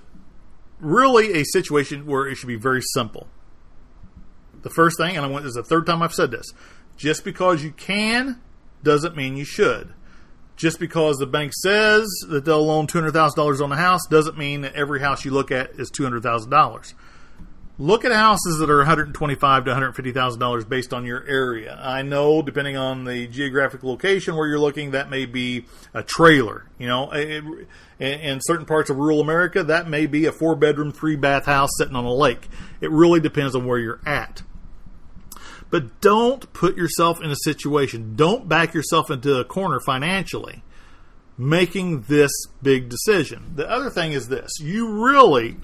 really 0.82 1.40
a 1.40 1.44
situation 1.44 2.04
where 2.04 2.26
it 2.26 2.34
should 2.34 2.48
be 2.48 2.56
very 2.56 2.82
simple. 2.82 3.28
The 4.62 4.70
first 4.70 4.98
thing, 4.98 5.16
and 5.16 5.24
I 5.24 5.28
want 5.28 5.44
this 5.44 5.50
is 5.50 5.56
the 5.56 5.62
third 5.62 5.86
time 5.86 6.02
I've 6.02 6.12
said 6.12 6.30
this, 6.30 6.52
just 6.96 7.24
because 7.24 7.64
you 7.64 7.70
can 7.72 8.40
doesn't 8.82 9.16
mean 9.16 9.36
you 9.36 9.44
should. 9.44 9.94
Just 10.56 10.78
because 10.78 11.16
the 11.16 11.26
bank 11.26 11.52
says 11.54 12.06
that 12.28 12.44
they'll 12.44 12.64
loan 12.64 12.86
two 12.86 12.98
hundred 12.98 13.12
thousand 13.12 13.36
dollars 13.36 13.60
on 13.60 13.70
the 13.70 13.76
house 13.76 14.02
doesn't 14.10 14.36
mean 14.36 14.60
that 14.60 14.74
every 14.74 15.00
house 15.00 15.24
you 15.24 15.30
look 15.30 15.50
at 15.50 15.70
is 15.78 15.90
two 15.90 16.02
hundred 16.02 16.22
thousand 16.22 16.50
dollars 16.50 16.94
look 17.78 18.04
at 18.04 18.12
houses 18.12 18.58
that 18.58 18.70
are 18.70 18.78
125 18.78 19.64
to 19.64 19.70
150 19.70 20.12
thousand 20.12 20.40
dollars 20.40 20.64
based 20.64 20.92
on 20.92 21.04
your 21.04 21.24
area. 21.26 21.78
I 21.82 22.02
know, 22.02 22.42
depending 22.42 22.76
on 22.76 23.04
the 23.04 23.26
geographic 23.26 23.82
location 23.82 24.36
where 24.36 24.46
you're 24.46 24.58
looking, 24.58 24.92
that 24.92 25.10
may 25.10 25.26
be 25.26 25.66
a 25.94 26.02
trailer. 26.02 26.66
You 26.78 26.88
know, 26.88 27.10
it, 27.12 27.44
in 27.98 28.40
certain 28.42 28.66
parts 28.66 28.90
of 28.90 28.96
rural 28.96 29.20
America, 29.20 29.62
that 29.64 29.88
may 29.88 30.06
be 30.06 30.26
a 30.26 30.32
four 30.32 30.54
bedroom, 30.54 30.92
three 30.92 31.16
bath 31.16 31.46
house 31.46 31.70
sitting 31.78 31.96
on 31.96 32.04
a 32.04 32.12
lake. 32.12 32.48
It 32.80 32.90
really 32.90 33.20
depends 33.20 33.54
on 33.54 33.66
where 33.66 33.78
you're 33.78 34.00
at. 34.06 34.42
But 35.70 36.02
don't 36.02 36.52
put 36.52 36.76
yourself 36.76 37.22
in 37.22 37.30
a 37.30 37.36
situation. 37.44 38.14
Don't 38.14 38.46
back 38.46 38.74
yourself 38.74 39.10
into 39.10 39.38
a 39.38 39.44
corner 39.44 39.80
financially 39.80 40.62
making 41.38 42.02
this 42.02 42.30
big 42.62 42.88
decision. 42.88 43.52
The 43.56 43.68
other 43.68 43.90
thing 43.90 44.12
is 44.12 44.28
this 44.28 44.60
you 44.60 45.04
really 45.04 45.56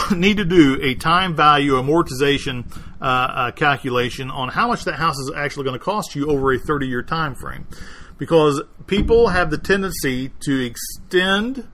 need 0.16 0.36
to 0.36 0.44
do 0.44 0.78
a 0.82 0.94
time 0.94 1.34
value 1.34 1.72
amortization 1.72 2.70
uh, 3.00 3.04
uh, 3.04 3.50
calculation 3.52 4.30
on 4.30 4.48
how 4.48 4.68
much 4.68 4.84
that 4.84 4.94
house 4.94 5.18
is 5.18 5.32
actually 5.36 5.64
going 5.64 5.78
to 5.78 5.84
cost 5.84 6.14
you 6.14 6.30
over 6.30 6.52
a 6.52 6.58
30 6.58 6.86
year 6.86 7.02
time 7.02 7.34
frame 7.34 7.66
because 8.18 8.62
people 8.86 9.28
have 9.28 9.50
the 9.50 9.58
tendency 9.58 10.30
to 10.40 10.64
extend 10.64 11.68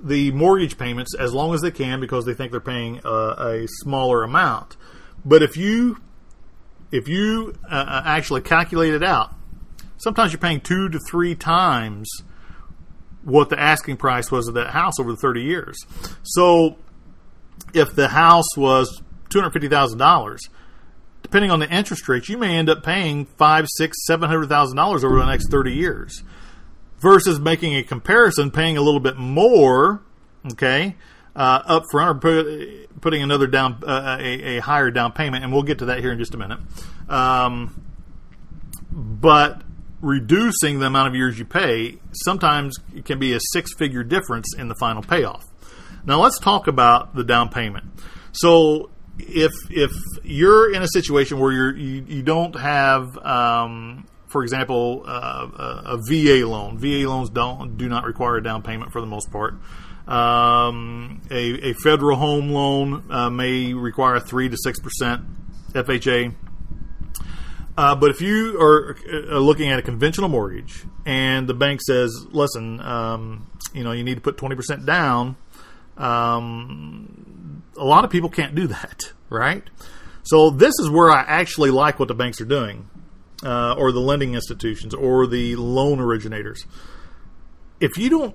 the 0.00 0.30
mortgage 0.32 0.76
payments 0.76 1.14
as 1.14 1.32
long 1.32 1.54
as 1.54 1.62
they 1.62 1.70
can 1.70 2.00
because 2.00 2.26
they 2.26 2.34
think 2.34 2.50
they're 2.50 2.60
paying 2.60 3.00
a, 3.04 3.08
a 3.08 3.66
smaller 3.68 4.22
amount. 4.22 4.76
But 5.24 5.42
if 5.42 5.56
you 5.56 5.98
if 6.92 7.08
you 7.08 7.54
uh, 7.64 7.74
uh 7.74 8.02
actually 8.04 8.42
calculate 8.42 8.94
it 8.94 9.02
out 9.02 9.34
sometimes 10.04 10.32
you're 10.32 10.40
paying 10.40 10.60
two 10.60 10.88
to 10.90 10.98
three 11.10 11.34
times 11.34 12.08
what 13.22 13.48
the 13.48 13.58
asking 13.58 13.96
price 13.96 14.30
was 14.30 14.48
of 14.48 14.54
that 14.54 14.70
house 14.70 15.00
over 15.00 15.10
the 15.12 15.16
30 15.16 15.42
years. 15.42 15.78
So 16.22 16.76
if 17.72 17.94
the 17.94 18.08
house 18.08 18.56
was 18.56 19.02
two 19.30 19.40
hundred 19.40 19.52
fifty 19.52 19.68
thousand 19.68 19.98
dollars, 19.98 20.40
depending 21.22 21.50
on 21.50 21.58
the 21.58 21.70
interest 21.70 22.08
rates, 22.08 22.28
you 22.28 22.38
may 22.38 22.56
end 22.56 22.70
up 22.70 22.82
paying 22.82 23.26
five, 23.26 23.66
six, 23.76 23.96
seven 24.06 24.28
hundred 24.28 24.48
thousand 24.48 24.76
dollars 24.76 25.04
over 25.04 25.18
the 25.18 25.26
next 25.26 25.50
thirty 25.50 25.72
years, 25.72 26.22
versus 26.98 27.40
making 27.40 27.74
a 27.76 27.82
comparison, 27.82 28.50
paying 28.50 28.76
a 28.76 28.80
little 28.80 29.00
bit 29.00 29.16
more, 29.16 30.02
okay, 30.52 30.96
uh, 31.36 31.62
up 31.66 31.84
front 31.90 32.16
or 32.16 32.20
put, 32.20 33.00
putting 33.00 33.22
another 33.22 33.46
down 33.46 33.82
uh, 33.86 34.16
a, 34.20 34.56
a, 34.56 34.60
higher 34.60 34.90
down 34.90 35.12
payment, 35.12 35.44
and 35.44 35.52
we'll 35.52 35.62
get 35.62 35.78
to 35.78 35.86
that 35.86 36.00
here 36.00 36.12
in 36.12 36.18
just 36.18 36.34
a 36.34 36.38
minute. 36.38 36.58
Um, 37.08 37.84
but 38.90 39.62
reducing 40.00 40.78
the 40.78 40.86
amount 40.86 41.08
of 41.08 41.14
years 41.14 41.38
you 41.38 41.44
pay 41.44 41.98
sometimes 42.12 42.78
can 43.04 43.18
be 43.18 43.32
a 43.32 43.40
six 43.52 43.74
figure 43.74 44.04
difference 44.04 44.54
in 44.56 44.68
the 44.68 44.74
final 44.74 45.02
payoff. 45.02 45.44
Now 46.06 46.22
let's 46.22 46.38
talk 46.38 46.66
about 46.66 47.14
the 47.14 47.24
down 47.24 47.48
payment. 47.48 47.86
So 48.32 48.90
if 49.18 49.52
if 49.70 49.92
you're 50.22 50.72
in 50.72 50.82
a 50.82 50.88
situation 50.88 51.38
where 51.38 51.52
you're 51.52 51.76
you, 51.76 52.04
you 52.06 52.22
don't 52.22 52.54
have 52.58 53.16
um, 53.18 54.06
for 54.34 54.42
example, 54.42 55.04
uh, 55.06 55.46
a, 55.56 55.82
a, 55.94 55.96
VA 56.08 56.44
loan. 56.44 56.76
VA 56.76 57.08
loans 57.08 57.30
don't 57.30 57.76
do 57.76 57.88
not 57.88 58.02
require 58.04 58.36
a 58.36 58.42
down 58.42 58.62
payment 58.62 58.90
for 58.90 59.00
the 59.00 59.06
most 59.06 59.30
part. 59.30 59.54
Um, 60.08 61.22
a, 61.30 61.70
a, 61.70 61.72
federal 61.74 62.16
home 62.16 62.50
loan 62.50 63.04
uh, 63.10 63.30
may 63.30 63.72
require 63.72 64.18
three 64.18 64.48
to 64.48 64.56
six 64.56 64.80
percent 64.80 65.22
FHA. 65.72 66.34
Uh, 67.76 67.94
but 67.94 68.10
if 68.10 68.20
you 68.20 68.60
are 68.60 68.96
uh, 69.08 69.38
looking 69.38 69.70
at 69.70 69.78
a 69.78 69.82
conventional 69.82 70.28
mortgage 70.28 70.84
and 71.06 71.48
the 71.48 71.54
bank 71.54 71.80
says, 71.80 72.26
"Listen, 72.32 72.80
um, 72.80 73.48
you 73.72 73.84
know, 73.84 73.92
you 73.92 74.02
need 74.02 74.16
to 74.16 74.20
put 74.20 74.36
twenty 74.36 74.56
percent 74.56 74.84
down," 74.84 75.36
Um, 75.96 77.62
a 77.76 77.84
lot 77.84 78.04
of 78.04 78.10
people 78.10 78.30
can't 78.30 78.54
do 78.54 78.66
that, 78.68 79.12
right? 79.30 79.62
So 80.22 80.50
this 80.50 80.72
is 80.80 80.90
where 80.90 81.10
I 81.10 81.20
actually 81.20 81.70
like 81.70 81.98
what 81.98 82.08
the 82.08 82.14
banks 82.14 82.40
are 82.40 82.46
doing, 82.46 82.88
uh, 83.44 83.74
or 83.74 83.92
the 83.92 84.00
lending 84.00 84.34
institutions, 84.34 84.94
or 84.94 85.26
the 85.26 85.56
loan 85.56 86.00
originators. 86.00 86.64
If 87.80 87.98
you 87.98 88.08
don't 88.08 88.34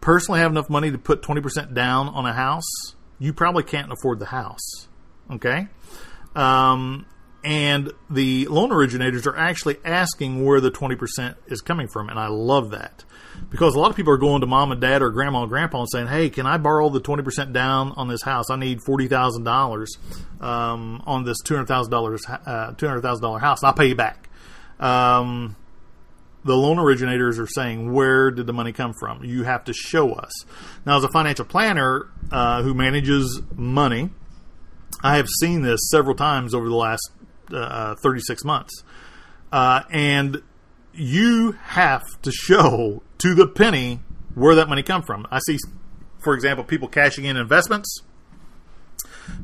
personally 0.00 0.40
have 0.40 0.50
enough 0.50 0.70
money 0.70 0.90
to 0.90 0.98
put 0.98 1.22
20% 1.22 1.74
down 1.74 2.08
on 2.08 2.26
a 2.26 2.32
house, 2.32 2.94
you 3.18 3.32
probably 3.32 3.64
can't 3.64 3.90
afford 3.90 4.18
the 4.18 4.26
house. 4.26 4.88
Okay? 5.30 5.68
Um, 6.36 7.06
and 7.42 7.92
the 8.08 8.46
loan 8.46 8.70
originators 8.70 9.26
are 9.26 9.36
actually 9.36 9.76
asking 9.84 10.44
where 10.44 10.60
the 10.60 10.70
20% 10.70 11.34
is 11.46 11.60
coming 11.60 11.88
from, 11.88 12.08
and 12.08 12.18
I 12.18 12.28
love 12.28 12.70
that 12.70 13.04
because 13.50 13.74
a 13.74 13.78
lot 13.78 13.90
of 13.90 13.96
people 13.96 14.12
are 14.12 14.18
going 14.18 14.40
to 14.40 14.46
mom 14.46 14.72
and 14.72 14.80
dad 14.80 15.02
or 15.02 15.10
grandma 15.10 15.42
and 15.42 15.48
grandpa 15.48 15.80
and 15.80 15.88
saying, 15.90 16.06
"Hey, 16.08 16.30
can 16.30 16.46
I 16.46 16.56
borrow 16.58 16.88
the 16.88 17.00
twenty 17.00 17.22
percent 17.22 17.52
down 17.52 17.92
on 17.96 18.08
this 18.08 18.22
house? 18.22 18.50
I 18.50 18.56
need 18.56 18.80
forty 18.84 19.08
thousand 19.08 19.46
um, 19.46 19.52
dollars 19.52 19.98
on 20.40 21.24
this 21.24 21.38
two 21.44 21.54
hundred 21.54 21.68
thousand 21.68 21.90
dollars 21.90 22.24
uh, 22.28 22.72
two 22.72 22.86
hundred 22.86 23.02
thousand 23.02 23.22
dollar 23.22 23.38
house, 23.38 23.62
and 23.62 23.68
I'll 23.68 23.74
pay 23.74 23.86
you 23.86 23.94
back." 23.94 24.28
Um, 24.80 25.56
the 26.44 26.56
loan 26.56 26.78
originators 26.78 27.38
are 27.38 27.46
saying, 27.46 27.92
"Where 27.92 28.30
did 28.30 28.46
the 28.46 28.52
money 28.52 28.72
come 28.72 28.92
from? 28.98 29.24
You 29.24 29.44
have 29.44 29.64
to 29.64 29.72
show 29.72 30.12
us." 30.12 30.32
Now, 30.84 30.98
as 30.98 31.04
a 31.04 31.08
financial 31.08 31.44
planner 31.44 32.08
uh, 32.30 32.62
who 32.62 32.74
manages 32.74 33.40
money, 33.54 34.10
I 35.02 35.16
have 35.16 35.28
seen 35.40 35.62
this 35.62 35.80
several 35.90 36.14
times 36.14 36.54
over 36.54 36.68
the 36.68 36.74
last 36.74 37.10
uh, 37.52 37.94
thirty 37.96 38.20
six 38.20 38.44
months, 38.44 38.82
uh, 39.52 39.82
and 39.90 40.42
you 40.96 41.52
have 41.62 42.02
to 42.22 42.30
show 42.30 43.02
to 43.18 43.34
the 43.34 43.46
penny 43.46 44.00
where 44.34 44.54
that 44.56 44.68
money 44.68 44.82
come 44.82 45.02
from. 45.02 45.26
I 45.30 45.40
see, 45.46 45.58
for 46.22 46.34
example, 46.34 46.64
people 46.64 46.88
cashing 46.88 47.24
in 47.24 47.36
investments, 47.36 48.02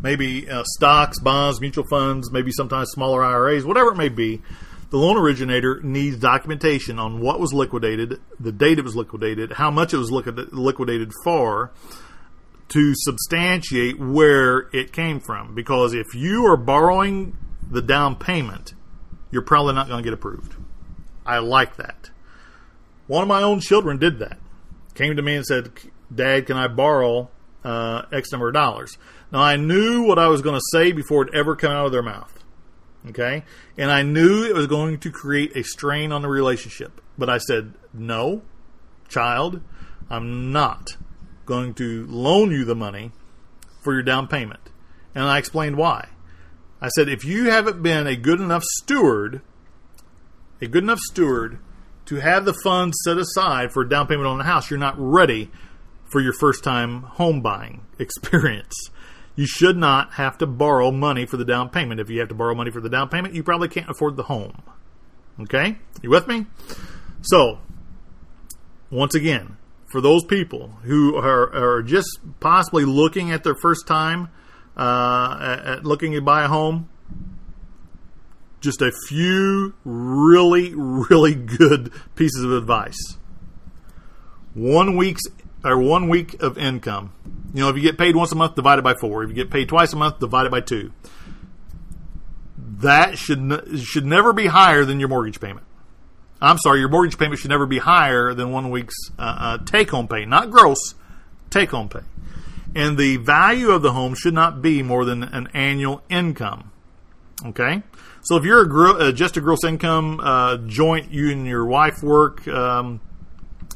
maybe 0.03 0.49
uh, 0.49 0.65
stocks, 0.65 1.19
bonds, 1.21 1.61
mutual 1.61 1.85
funds, 1.89 2.31
maybe 2.31 2.51
sometimes 2.53 2.91
smaller 2.91 3.23
IRAs, 3.23 3.65
whatever 3.65 3.93
it 3.93 3.97
may 3.97 4.09
be. 4.09 4.43
The 4.91 4.97
loan 4.97 5.17
originator 5.17 5.81
needs 5.83 6.17
documentation 6.17 6.99
on 6.99 7.21
what 7.21 7.39
was 7.39 7.53
liquidated, 7.53 8.21
the 8.41 8.51
date 8.51 8.79
it 8.79 8.85
was 8.85 8.97
liquidated, 8.97 9.53
how 9.53 9.71
much 9.71 9.95
it 9.95 9.99
was 9.99 10.11
liquidated 10.11 11.13
for, 11.23 11.71
to 12.71 12.93
substantiate 12.97 14.01
where 14.01 14.69
it 14.73 14.93
came 14.93 15.21
from. 15.21 15.55
Because 15.55 15.95
if 15.95 16.15
you 16.15 16.47
are 16.47 16.57
borrowing 16.57 17.37
the 17.71 17.83
down 17.83 18.17
payment, 18.17 18.75
you're 19.31 19.43
probably 19.43 19.75
not 19.75 19.87
going 19.87 20.03
to 20.03 20.05
get 20.05 20.13
approved. 20.13 20.57
I 21.25 21.39
like 21.39 21.77
that. 21.77 22.11
One 23.07 23.23
of 23.23 23.29
my 23.29 23.43
own 23.43 23.61
children 23.61 23.99
did 23.99 24.19
that. 24.21 24.39
Came 24.95 25.17
to 25.17 25.23
me 25.23 25.37
and 25.37 25.45
said, 25.45 25.73
Dad, 26.15 26.47
can 26.47 26.57
I 26.57 26.69
borrow 26.69 27.31
uh, 27.65 28.03
X 28.13 28.33
number 28.33 28.49
of 28.49 28.55
dollars? 28.55 28.97
Now, 29.33 29.41
I 29.41 29.57
knew 29.57 30.03
what 30.03 30.19
I 30.19 30.29
was 30.29 30.43
going 30.43 30.57
to 30.57 30.67
say 30.73 30.93
before 30.93 31.23
it 31.23 31.35
ever 31.35 31.55
came 31.55 31.71
out 31.71 31.87
of 31.87 31.93
their 31.93 32.03
mouth. 32.03 32.33
Okay? 33.09 33.45
And 33.79 33.91
I 33.91 34.03
knew 34.03 34.45
it 34.45 34.55
was 34.55 34.67
going 34.67 34.99
to 34.99 35.11
create 35.11 35.57
a 35.57 35.63
strain 35.63 36.13
on 36.13 36.23
the 36.23 36.29
relationship. 36.29 37.01
But 37.17 37.31
I 37.31 37.39
said, 37.39 37.75
No, 37.93 38.43
child, 39.09 39.61
I'm 40.09 40.53
not 40.53 40.97
going 41.47 41.75
to 41.75 42.07
loan 42.07 42.51
you 42.51 42.65
the 42.65 42.75
money 42.75 43.13
for 43.83 43.93
your 43.93 44.03
down 44.03 44.27
payment. 44.29 44.61
And 45.15 45.25
I 45.25 45.39
explained 45.39 45.77
why. 45.77 46.09
I 46.81 46.89
said, 46.89 47.09
if 47.09 47.25
you 47.25 47.51
haven't 47.51 47.83
been 47.83 48.07
a 48.07 48.17
good 48.17 48.41
enough 48.41 48.63
steward 48.65 49.43
a 50.61 50.67
good 50.67 50.83
enough 50.83 51.01
steward 51.01 51.59
to 52.07 52.17
have 52.17 52.45
the 52.45 52.55
funds 52.65 52.99
set 53.05 53.19
aside 53.19 53.73
for 53.73 53.83
a 53.83 53.89
down 53.89 54.07
payment 54.07 54.27
on 54.27 54.41
a 54.41 54.45
house, 54.45 54.71
you're 54.71 54.79
not 54.79 54.95
ready 54.99 55.51
for 56.11 56.21
your 56.21 56.33
first 56.33 56.65
time 56.65 57.03
home 57.03 57.41
buying 57.41 57.87
experience. 57.99 58.75
You 59.37 59.47
should 59.47 59.77
not 59.77 60.15
have 60.15 60.37
to 60.39 60.47
borrow 60.47 60.91
money 60.91 61.25
for 61.25 61.37
the 61.37 61.45
down 61.45 61.71
payment. 61.71 62.01
If 62.01 62.11
you 62.11 62.19
have 62.21 62.29
to 62.29 62.35
borrow 62.35 62.55
money 62.55 62.71
for 62.71 62.81
the 62.81 62.91
down 62.91 63.09
payment, 63.09 63.35
you 63.35 63.43
probably 63.43 63.69
can't 63.69 63.89
afford 63.89 64.17
the 64.17 64.25
home. 64.25 64.63
Okay? 65.41 65.79
You 66.03 66.11
with 66.11 66.27
me? 66.27 66.47
So, 67.23 67.59
once 68.91 69.15
again, 69.15 69.57
for 69.87 70.01
those 70.01 70.25
people 70.25 70.69
who 70.83 71.17
are, 71.17 71.77
are 71.77 71.83
just 71.83 72.19
possibly 72.41 72.85
looking 72.85 73.31
at 73.31 73.45
their 73.45 73.55
first 73.55 73.87
time 73.87 74.31
uh, 74.77 75.39
at, 75.41 75.67
at 75.67 75.85
looking 75.85 76.13
to 76.13 76.21
buy 76.21 76.45
a 76.45 76.49
home, 76.49 76.89
just 78.61 78.83
a 78.83 78.93
few 79.09 79.75
really, 79.85 80.73
really 80.75 81.35
good 81.35 81.93
pieces 82.15 82.45
of 82.45 82.53
advice. 82.53 83.17
One 84.55 84.97
week's 84.97 85.23
or 85.65 85.79
one 85.79 86.09
week 86.09 86.43
of 86.43 86.59
income. 86.59 87.13
You 87.53 87.61
know, 87.61 87.69
if 87.69 87.77
you 87.77 87.83
get 87.83 87.99
paid 87.99 88.17
once 88.17 88.33
a 88.33 88.37
month, 88.37 88.55
divide 88.55 88.79
it 88.79 88.83
by 88.83 88.95
four. 88.95 89.23
If 89.23 89.31
you 89.31 89.35
get 89.35 89.51
paid 89.51 89.69
twice 89.69 89.93
a 89.93 89.97
month, 89.97 90.19
divide 90.19 90.47
it 90.47 90.53
by 90.53 90.61
two. 90.61 90.93
That 92.57 93.19
should 93.19 93.81
should 93.81 94.07
never 94.07 94.33
be 94.33 94.47
higher 94.47 94.85
than 94.85 95.01
your 95.01 95.09
mortgage 95.09 95.41
payment. 95.41 95.67
I'm 96.41 96.57
sorry, 96.59 96.81
your 96.81 96.89
mortgage 96.89 97.19
payment 97.19 97.39
should 97.41 97.51
never 97.51 97.67
be 97.67 97.79
higher 97.79 98.33
than 98.33 98.51
one 98.51 98.71
week's 98.71 98.95
uh, 99.19 99.37
uh, 99.39 99.59
take 99.65 99.91
home 99.91 100.09
pay, 100.09 100.25
not 100.25 100.51
gross, 100.51 100.95
take 101.51 101.71
home 101.71 101.89
pay. 101.89 102.01
And 102.75 102.97
the 102.97 103.17
value 103.19 103.71
of 103.71 103.83
the 103.83 103.93
home 103.93 104.15
should 104.15 104.33
not 104.33 104.63
be 104.63 104.83
more 104.83 105.05
than 105.05 105.23
an 105.23 105.49
annual 105.53 106.03
income. 106.09 106.70
Okay? 107.47 107.83
So 108.23 108.37
if 108.37 108.45
you're 108.45 108.63
a 108.63 108.69
gro- 108.69 108.99
uh, 108.99 109.13
just 109.13 109.37
a 109.37 109.41
gross 109.41 109.65
income 109.65 110.21
uh, 110.21 110.59
joint, 110.67 111.11
you 111.11 111.31
and 111.31 111.47
your 111.47 111.65
wife 111.65 112.03
work 112.03 112.47
um, 112.49 113.01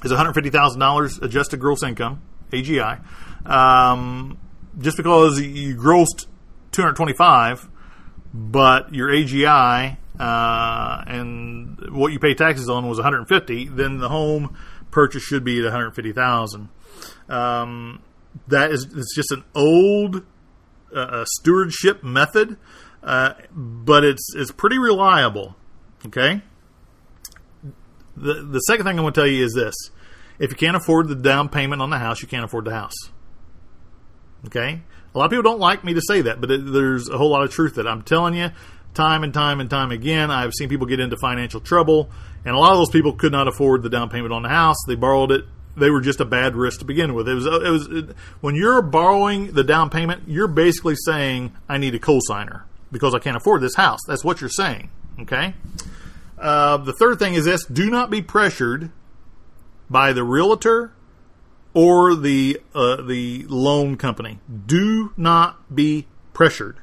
is 0.04 0.12
$150,000 0.12 1.23
adjusted 1.23 1.61
gross 1.61 1.83
income, 1.83 2.23
AGI. 2.52 3.00
Um, 3.47 4.38
just 4.78 4.97
because 4.97 5.40
you 5.40 5.76
grossed 5.76 6.26
225, 6.73 7.68
but 8.35 8.94
your 8.94 9.09
AGI 9.09 9.97
uh, 10.18 11.04
and 11.06 11.90
what 11.90 12.12
you 12.12 12.18
pay 12.18 12.35
taxes 12.35 12.68
on 12.68 12.88
was 12.88 12.99
150, 12.99 13.68
then 13.68 13.99
the 13.99 14.09
home 14.09 14.56
purchase 14.90 15.23
should 15.23 15.44
be 15.44 15.59
at 15.59 15.64
150,000. 15.64 16.68
Um, 17.28 18.02
that 18.49 18.71
is 18.71 18.85
it's 18.94 19.14
just 19.14 19.30
an 19.30 19.44
old 19.54 20.25
uh, 20.94 21.25
stewardship 21.26 22.02
method, 22.02 22.56
uh, 23.04 23.34
but 23.52 24.02
it's 24.02 24.34
it's 24.34 24.50
pretty 24.50 24.78
reliable. 24.78 25.54
Okay. 26.06 26.42
The 28.16 28.34
the 28.42 28.61
second 28.61 28.87
thing 28.87 28.99
I'm 28.99 29.04
going 29.04 29.12
to 29.12 29.20
tell 29.20 29.28
you 29.28 29.44
is 29.44 29.52
this: 29.54 29.75
if 30.38 30.50
you 30.50 30.56
can't 30.56 30.76
afford 30.76 31.08
the 31.08 31.14
down 31.14 31.50
payment 31.50 31.82
on 31.82 31.90
the 31.90 31.99
house, 31.99 32.23
you 32.23 32.28
can't 32.28 32.44
afford 32.44 32.64
the 32.64 32.75
house. 32.75 32.96
Okay. 34.46 34.80
A 35.14 35.18
lot 35.18 35.26
of 35.26 35.30
people 35.30 35.42
don't 35.44 35.61
like 35.61 35.84
me 35.84 35.94
to 35.94 36.00
say 36.00 36.23
that, 36.23 36.40
but 36.40 36.50
it, 36.50 36.73
there's 36.73 37.08
a 37.08 37.16
whole 37.16 37.30
lot 37.30 37.44
of 37.44 37.50
truth 37.50 37.76
that 37.76 37.87
I'm 37.87 38.02
telling 38.02 38.34
you 38.34 38.50
time 38.94 39.23
and 39.23 39.32
time 39.32 39.61
and 39.61 39.70
time 39.70 39.92
again. 39.92 40.30
I've 40.30 40.52
seen 40.54 40.68
people 40.68 40.87
get 40.87 40.99
into 40.99 41.16
financial 41.16 41.61
trouble, 41.61 42.11
and 42.44 42.54
a 42.54 42.58
lot 42.58 42.73
of 42.73 42.78
those 42.78 42.90
people 42.90 43.12
could 43.12 43.32
not 43.32 43.49
afford 43.49 43.82
the 43.82 43.90
down 43.90 44.08
payment 44.08 44.32
on 44.32 44.42
the 44.42 44.49
house. 44.49 44.76
They 44.88 44.96
borrowed 44.96 45.30
it. 45.30 45.44
They 45.76 45.90
were 45.90 46.00
just 46.00 46.20
a 46.20 46.25
bad 46.25 46.56
risk 46.56 46.80
to 46.80 46.84
begin 46.84 47.14
with. 47.14 47.28
It 47.28 47.34
was, 47.34 47.46
it 47.46 47.70
was 47.70 47.87
it, 47.88 48.16
when 48.40 48.54
you're 48.54 48.80
borrowing 48.80 49.52
the 49.52 49.64
down 49.64 49.90
payment, 49.90 50.25
you're 50.26 50.49
basically 50.49 50.94
saying, 50.96 51.52
"I 51.68 51.78
need 51.78 51.94
a 51.94 51.99
cosigner 51.99 52.62
because 52.94 53.14
I 53.14 53.18
can't 53.18 53.36
afford 53.36 53.60
this 53.60 53.74
house." 53.74 54.00
That's 54.08 54.24
what 54.24 54.40
you're 54.40 54.48
saying. 54.48 54.88
Okay. 55.20 55.54
Uh, 56.38 56.78
the 56.78 56.94
third 56.94 57.18
thing 57.18 57.34
is 57.34 57.44
this: 57.44 57.66
do 57.66 57.90
not 57.90 58.08
be 58.08 58.22
pressured 58.22 58.90
by 59.90 60.14
the 60.14 60.24
realtor 60.24 60.92
or 61.74 62.14
the 62.14 62.60
uh, 62.74 63.02
the 63.02 63.44
loan 63.48 63.96
company. 63.96 64.38
Do 64.66 65.12
not 65.16 65.74
be 65.74 66.06
pressured. 66.32 66.78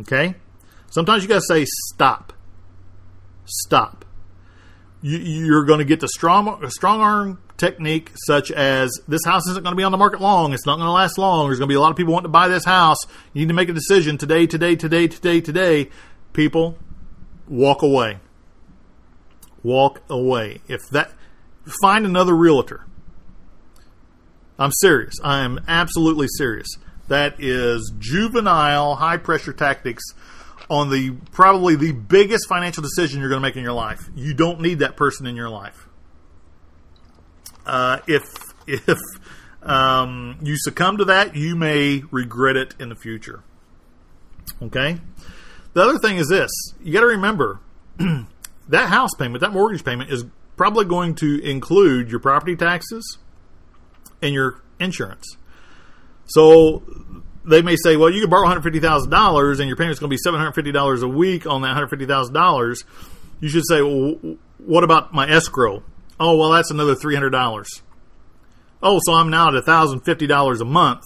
Okay? 0.00 0.34
Sometimes 0.90 1.22
you 1.22 1.28
got 1.28 1.36
to 1.36 1.46
say 1.46 1.64
stop. 1.66 2.32
Stop. 3.44 4.04
You, 5.02 5.56
are 5.56 5.64
going 5.64 5.78
to 5.78 5.84
get 5.84 6.00
the 6.00 6.08
strong 6.08 6.62
strong 6.68 7.00
arm 7.00 7.40
technique, 7.60 8.10
such 8.26 8.50
as 8.50 8.90
this 9.06 9.20
house 9.24 9.46
isn't 9.50 9.62
going 9.62 9.72
to 9.72 9.76
be 9.76 9.84
on 9.84 9.92
the 9.92 9.98
market 9.98 10.20
long. 10.20 10.52
It's 10.52 10.66
not 10.66 10.76
going 10.76 10.86
to 10.86 10.92
last 10.92 11.18
long. 11.18 11.46
There's 11.46 11.58
going 11.58 11.68
to 11.68 11.72
be 11.72 11.76
a 11.76 11.80
lot 11.80 11.90
of 11.90 11.96
people 11.96 12.14
wanting 12.14 12.24
to 12.24 12.30
buy 12.30 12.48
this 12.48 12.64
house. 12.64 12.96
You 13.32 13.42
need 13.42 13.48
to 13.48 13.54
make 13.54 13.68
a 13.68 13.74
decision 13.74 14.18
today, 14.18 14.46
today, 14.46 14.74
today, 14.74 15.06
today, 15.06 15.40
today. 15.40 15.90
People, 16.32 16.78
walk 17.46 17.82
away. 17.82 18.18
Walk 19.62 20.02
away. 20.08 20.62
If 20.68 20.80
that, 20.90 21.12
find 21.82 22.06
another 22.06 22.34
realtor. 22.34 22.86
I'm 24.58 24.72
serious. 24.72 25.14
I 25.22 25.44
am 25.44 25.60
absolutely 25.68 26.28
serious. 26.28 26.68
That 27.08 27.36
is 27.38 27.92
juvenile, 27.98 28.94
high 28.94 29.18
pressure 29.18 29.52
tactics 29.52 30.04
on 30.70 30.88
the 30.90 31.10
probably 31.32 31.74
the 31.74 31.92
biggest 31.92 32.48
financial 32.48 32.82
decision 32.82 33.20
you're 33.20 33.28
going 33.28 33.42
to 33.42 33.46
make 33.46 33.56
in 33.56 33.64
your 33.64 33.72
life. 33.72 34.08
You 34.14 34.32
don't 34.32 34.60
need 34.60 34.78
that 34.78 34.96
person 34.96 35.26
in 35.26 35.36
your 35.36 35.50
life. 35.50 35.88
Uh, 37.66 37.98
if 38.06 38.22
if 38.66 38.98
um, 39.62 40.38
you 40.42 40.56
succumb 40.56 40.98
to 40.98 41.04
that, 41.06 41.36
you 41.36 41.56
may 41.56 42.02
regret 42.10 42.56
it 42.56 42.74
in 42.78 42.88
the 42.88 42.96
future. 42.96 43.42
Okay. 44.62 44.98
The 45.72 45.82
other 45.82 45.98
thing 45.98 46.16
is 46.16 46.28
this: 46.28 46.50
you 46.82 46.92
got 46.92 47.00
to 47.00 47.06
remember 47.06 47.60
that 48.68 48.88
house 48.88 49.14
payment, 49.18 49.40
that 49.40 49.52
mortgage 49.52 49.84
payment, 49.84 50.10
is 50.10 50.24
probably 50.56 50.84
going 50.84 51.14
to 51.16 51.40
include 51.42 52.10
your 52.10 52.20
property 52.20 52.56
taxes 52.56 53.18
and 54.20 54.34
your 54.34 54.60
insurance. 54.78 55.36
So 56.26 56.82
they 57.44 57.62
may 57.62 57.76
say, 57.76 57.96
well, 57.96 58.10
you 58.10 58.20
can 58.20 58.30
borrow 58.30 58.46
$150,000 58.48 59.58
and 59.58 59.68
your 59.68 59.76
payment's 59.76 59.98
going 59.98 60.10
to 60.10 60.16
be 60.16 60.70
$750 60.70 61.02
a 61.02 61.08
week 61.08 61.46
on 61.46 61.62
that 61.62 61.76
$150,000. 61.76 62.84
You 63.40 63.48
should 63.48 63.66
say, 63.66 63.82
well, 63.82 64.36
what 64.58 64.84
about 64.84 65.12
my 65.12 65.28
escrow? 65.28 65.82
Oh, 66.22 66.36
well, 66.36 66.50
that's 66.50 66.70
another 66.70 66.94
$300. 66.94 67.64
Oh, 68.82 69.00
so 69.02 69.14
I'm 69.14 69.30
now 69.30 69.48
at 69.48 69.64
$1,050 69.64 70.60
a 70.60 70.64
month. 70.66 71.02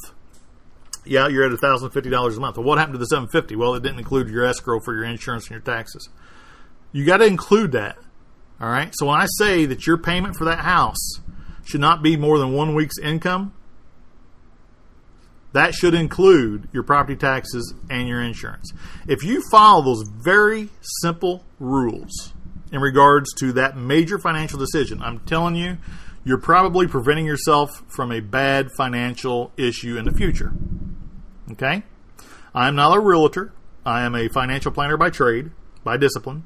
Yeah, 1.04 1.28
you're 1.28 1.44
at 1.44 1.52
$1,050 1.52 2.36
a 2.36 2.40
month. 2.40 2.56
Well, 2.56 2.66
what 2.66 2.78
happened 2.78 2.94
to 2.94 2.98
the 2.98 3.06
750? 3.06 3.54
Well, 3.54 3.74
it 3.74 3.82
didn't 3.84 4.00
include 4.00 4.28
your 4.28 4.44
escrow 4.44 4.80
for 4.80 4.92
your 4.92 5.04
insurance 5.04 5.44
and 5.44 5.52
your 5.52 5.60
taxes. 5.60 6.08
You 6.90 7.06
got 7.06 7.18
to 7.18 7.26
include 7.26 7.72
that. 7.72 7.96
All 8.60 8.68
right. 8.68 8.92
So 8.94 9.06
when 9.06 9.20
I 9.20 9.26
say 9.38 9.66
that 9.66 9.86
your 9.86 9.98
payment 9.98 10.36
for 10.36 10.44
that 10.46 10.60
house 10.60 11.20
should 11.64 11.80
not 11.80 12.02
be 12.02 12.16
more 12.16 12.38
than 12.38 12.52
one 12.52 12.74
week's 12.74 12.98
income, 12.98 13.54
that 15.52 15.74
should 15.74 15.94
include 15.94 16.68
your 16.72 16.82
property 16.82 17.16
taxes 17.16 17.72
and 17.88 18.08
your 18.08 18.20
insurance. 18.20 18.72
If 19.06 19.22
you 19.22 19.42
follow 19.50 19.84
those 19.84 20.08
very 20.08 20.70
simple 20.80 21.44
rules 21.60 22.33
in 22.74 22.80
regards 22.80 23.32
to 23.34 23.52
that 23.52 23.76
major 23.76 24.18
financial 24.18 24.58
decision, 24.58 25.00
I'm 25.00 25.20
telling 25.20 25.54
you, 25.54 25.78
you're 26.24 26.38
probably 26.38 26.88
preventing 26.88 27.24
yourself 27.24 27.84
from 27.86 28.10
a 28.10 28.18
bad 28.18 28.70
financial 28.76 29.52
issue 29.56 29.96
in 29.96 30.04
the 30.06 30.10
future. 30.10 30.52
Okay? 31.52 31.84
I'm 32.52 32.74
not 32.74 32.96
a 32.96 33.00
realtor. 33.00 33.52
I 33.86 34.02
am 34.02 34.16
a 34.16 34.28
financial 34.28 34.72
planner 34.72 34.96
by 34.96 35.10
trade, 35.10 35.52
by 35.84 35.96
discipline. 35.98 36.44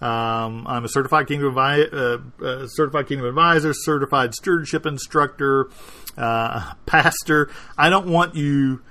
Um, 0.00 0.66
I'm 0.68 0.84
a 0.84 0.88
certified 0.88 1.26
kingdom, 1.26 1.58
uh, 1.58 2.18
uh, 2.44 2.66
certified 2.68 3.08
kingdom 3.08 3.26
advisor, 3.26 3.72
certified 3.74 4.34
stewardship 4.34 4.86
instructor, 4.86 5.68
uh, 6.16 6.74
pastor. 6.86 7.50
I 7.76 7.90
don't 7.90 8.06
want 8.06 8.36
you 8.36 8.82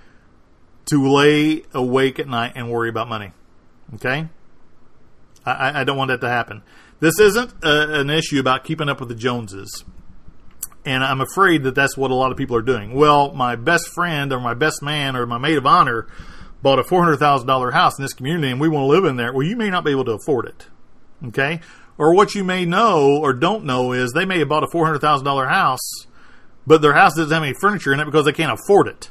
to 0.88 1.08
lay 1.08 1.64
awake 1.74 2.20
at 2.20 2.28
night 2.28 2.52
and 2.56 2.70
worry 2.70 2.90
about 2.90 3.08
money. 3.08 3.32
Okay, 3.94 4.28
I, 5.46 5.82
I 5.82 5.84
don't 5.84 5.98
want 5.98 6.10
that 6.10 6.22
to 6.22 6.30
happen. 6.30 6.64
This 7.00 7.20
isn't 7.20 7.54
a, 7.64 8.00
an 8.00 8.10
issue 8.10 8.40
about 8.40 8.64
keeping 8.64 8.90
up 8.90 9.00
with 9.00 9.10
the 9.10 9.16
Joneses. 9.16 9.84
And 10.86 11.04
I'm 11.04 11.22
afraid 11.22 11.64
that 11.64 11.76
that's 11.76 11.98
what 11.98 12.12
a 12.12 12.16
lot 12.16 12.32
of 12.32 12.38
people 12.38 12.56
are 12.56 12.62
doing. 12.62 12.94
Well, 12.94 13.34
my 13.34 13.56
best 13.56 13.88
friend 13.94 14.32
or 14.32 14.40
my 14.40 14.54
best 14.54 14.84
man 14.84 15.16
or 15.16 15.26
my 15.26 15.40
maid 15.40 15.58
of 15.58 15.66
honor 15.66 16.08
bought 16.62 16.80
a 16.80 16.84
$400,000 16.84 17.74
house 17.74 17.98
in 17.98 18.04
this 18.04 18.14
community 18.14 18.52
and 18.52 18.62
we 18.62 18.70
want 18.70 18.84
to 18.84 18.88
live 18.88 19.06
in 19.06 19.18
there. 19.18 19.34
Well, 19.34 19.46
you 19.46 19.56
may 19.56 19.70
not 19.70 19.84
be 19.84 19.92
able 19.92 20.06
to 20.06 20.14
afford 20.14 20.46
it. 20.46 20.68
Okay? 21.28 21.60
Or 21.98 22.14
what 22.14 22.36
you 22.36 22.44
may 22.44 22.66
know 22.66 23.18
or 23.18 23.34
don't 23.34 23.66
know 23.66 23.94
is 23.94 24.12
they 24.12 24.26
may 24.26 24.40
have 24.40 24.50
bought 24.50 24.64
a 24.64 24.68
$400,000 24.68 25.50
house, 25.50 26.08
but 26.68 26.82
their 26.82 26.94
house 26.94 27.16
doesn't 27.16 27.34
have 27.34 27.44
any 27.44 27.56
furniture 27.60 27.94
in 27.94 28.00
it 28.00 28.06
because 28.06 28.26
they 28.26 28.34
can't 28.34 28.60
afford 28.60 28.88
it. 28.88 29.10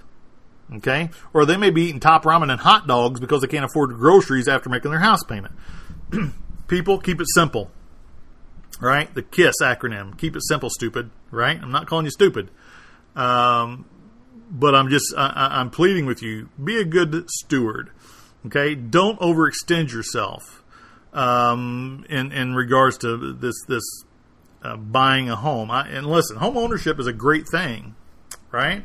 Okay? 0.76 1.10
Or 1.32 1.44
they 1.44 1.56
may 1.56 1.70
be 1.70 1.82
eating 1.82 2.00
top 2.00 2.24
ramen 2.24 2.50
and 2.50 2.60
hot 2.60 2.86
dogs 2.86 3.20
because 3.20 3.40
they 3.40 3.48
can't 3.48 3.64
afford 3.64 3.90
groceries 3.96 4.48
after 4.48 4.68
making 4.68 4.90
their 4.90 5.00
house 5.00 5.24
payment. 5.24 5.54
People, 6.68 6.98
keep 6.98 7.20
it 7.20 7.26
simple. 7.34 7.70
Right? 8.80 9.12
The 9.14 9.22
KISS 9.22 9.56
acronym. 9.62 10.18
Keep 10.18 10.36
it 10.36 10.42
simple, 10.44 10.70
stupid. 10.70 11.10
Right? 11.30 11.60
I'm 11.60 11.72
not 11.72 11.86
calling 11.86 12.04
you 12.04 12.10
stupid. 12.10 12.50
Um, 13.14 13.86
but 14.50 14.74
I'm 14.74 14.88
just, 14.88 15.14
I, 15.16 15.48
I'm 15.52 15.70
pleading 15.70 16.06
with 16.06 16.22
you 16.22 16.48
be 16.62 16.80
a 16.80 16.84
good 16.84 17.28
steward. 17.30 17.90
Okay? 18.46 18.74
Don't 18.74 19.18
overextend 19.20 19.92
yourself 19.92 20.64
um, 21.14 22.04
in 22.08 22.32
in 22.32 22.54
regards 22.54 22.98
to 22.98 23.32
this 23.32 23.54
this 23.66 23.84
uh, 24.62 24.76
buying 24.76 25.30
a 25.30 25.36
home. 25.36 25.70
I, 25.70 25.88
and 25.88 26.06
listen, 26.06 26.36
home 26.36 26.58
ownership 26.58 26.98
is 26.98 27.06
a 27.06 27.12
great 27.12 27.48
thing, 27.48 27.94
right? 28.50 28.84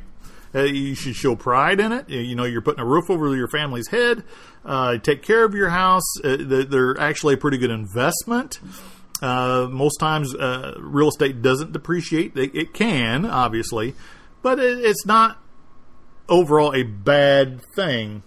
Uh, 0.54 0.64
you 0.64 0.96
should 0.96 1.16
show 1.16 1.36
pride 1.36 1.80
in 1.80 1.92
it. 1.92 2.10
You 2.10 2.36
know, 2.36 2.46
you're 2.46 2.62
putting 2.62 2.82
a 2.82 2.86
roof 2.86 3.10
over 3.10 3.36
your 3.36 3.48
family's 3.48 3.88
head. 3.90 4.24
Uh, 4.66 4.98
take 4.98 5.22
care 5.22 5.44
of 5.44 5.54
your 5.54 5.70
house. 5.70 6.20
Uh, 6.24 6.38
they're 6.40 7.00
actually 7.00 7.36
a 7.36 7.38
pretty 7.38 7.58
good 7.58 7.72
investment. 7.72 8.60
Uh, 9.22 9.68
most 9.70 9.98
times, 9.98 10.34
uh, 10.34 10.76
real 10.80 11.10
estate 11.10 11.42
doesn't 11.42 11.74
depreciate. 11.74 12.36
It, 12.36 12.74
can, 12.74 13.26
obviously, 13.26 13.94
but 14.42 14.60
it, 14.60 14.80
it's 14.80 15.06
not 15.06 15.38
overall 16.28 16.74
a 16.74 16.84
bad 16.84 17.62
thing. 17.76 18.24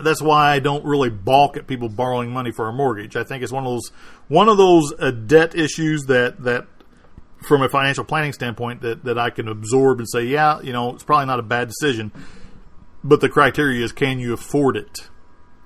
That's 0.00 0.22
why 0.22 0.50
I 0.50 0.58
don't 0.58 0.84
really 0.84 1.10
balk 1.10 1.56
at 1.56 1.66
people 1.66 1.88
borrowing 1.88 2.30
money 2.30 2.50
for 2.50 2.68
a 2.68 2.72
mortgage. 2.72 3.16
I 3.16 3.22
think 3.22 3.42
it's 3.42 3.52
one 3.52 3.64
of 3.64 3.70
those 3.70 3.92
one 4.28 4.48
of 4.48 4.56
those 4.56 4.92
uh, 4.98 5.10
debt 5.10 5.54
issues 5.54 6.04
that 6.04 6.42
that 6.44 6.66
from 7.42 7.62
a 7.62 7.68
financial 7.68 8.04
planning 8.04 8.32
standpoint 8.32 8.82
that, 8.82 9.04
that 9.04 9.18
I 9.18 9.30
can 9.30 9.48
absorb 9.48 9.98
and 9.98 10.08
say, 10.08 10.24
yeah, 10.24 10.60
you 10.60 10.72
know, 10.72 10.94
it's 10.94 11.04
probably 11.04 11.26
not 11.26 11.38
a 11.38 11.42
bad 11.42 11.68
decision. 11.68 12.12
But 13.02 13.20
the 13.20 13.28
criteria 13.28 13.82
is, 13.84 13.92
can 13.92 14.18
you 14.18 14.32
afford 14.32 14.76
it? 14.76 15.08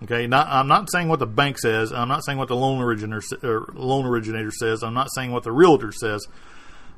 Okay, 0.04 0.26
not 0.26 0.48
I'm 0.48 0.68
not 0.68 0.90
saying 0.90 1.08
what 1.08 1.18
the 1.18 1.26
bank 1.26 1.58
says. 1.58 1.92
I'm 1.92 2.08
not 2.08 2.24
saying 2.24 2.37
what 2.37 2.48
the 2.48 2.56
loan 2.56 2.80
originator 2.82 3.66
loan 3.72 4.04
originator 4.04 4.50
says. 4.50 4.82
I'm 4.82 4.92
not 4.92 5.08
saying 5.14 5.32
what 5.32 5.44
the 5.44 5.52
realtor 5.52 5.92
says. 5.92 6.26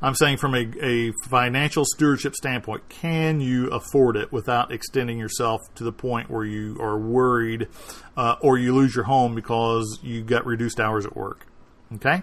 I'm 0.03 0.15
saying 0.15 0.39
from 0.39 0.55
a, 0.55 0.67
a 0.83 1.13
financial 1.29 1.85
stewardship 1.87 2.35
standpoint, 2.35 2.89
can 2.89 3.41
you 3.41 3.69
afford 3.69 4.17
it 4.17 4.31
without 4.31 4.71
extending 4.71 5.19
yourself 5.19 5.63
to 5.77 5.85
the 5.85 5.93
point 5.93 6.31
where 6.31 6.45
you 6.45 6.77
are 6.81 6.99
worried 6.99 7.69
uh, 8.17 8.37
or 8.41 8.59
you 8.59 8.75
lose 8.75 8.95
your 8.95 9.05
home 9.05 9.35
because 9.35 10.01
you 10.03 10.23
got 10.23 10.45
reduced 10.45 10.81
hours 10.81 11.07
at 11.07 11.17
work? 11.17 11.47
Okay, 11.95 12.23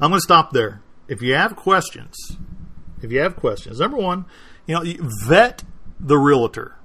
I'm 0.00 0.10
going 0.10 0.12
to 0.12 0.20
stop 0.20 0.52
there. 0.52 0.82
If 1.08 1.22
you 1.22 1.34
have 1.34 1.56
questions, 1.56 2.16
if 3.02 3.12
you 3.12 3.20
have 3.20 3.36
questions, 3.36 3.80
number 3.80 3.96
one, 3.96 4.24
you 4.66 4.74
know, 4.74 5.08
vet 5.26 5.64
the 6.00 6.18
realtor. 6.18 6.76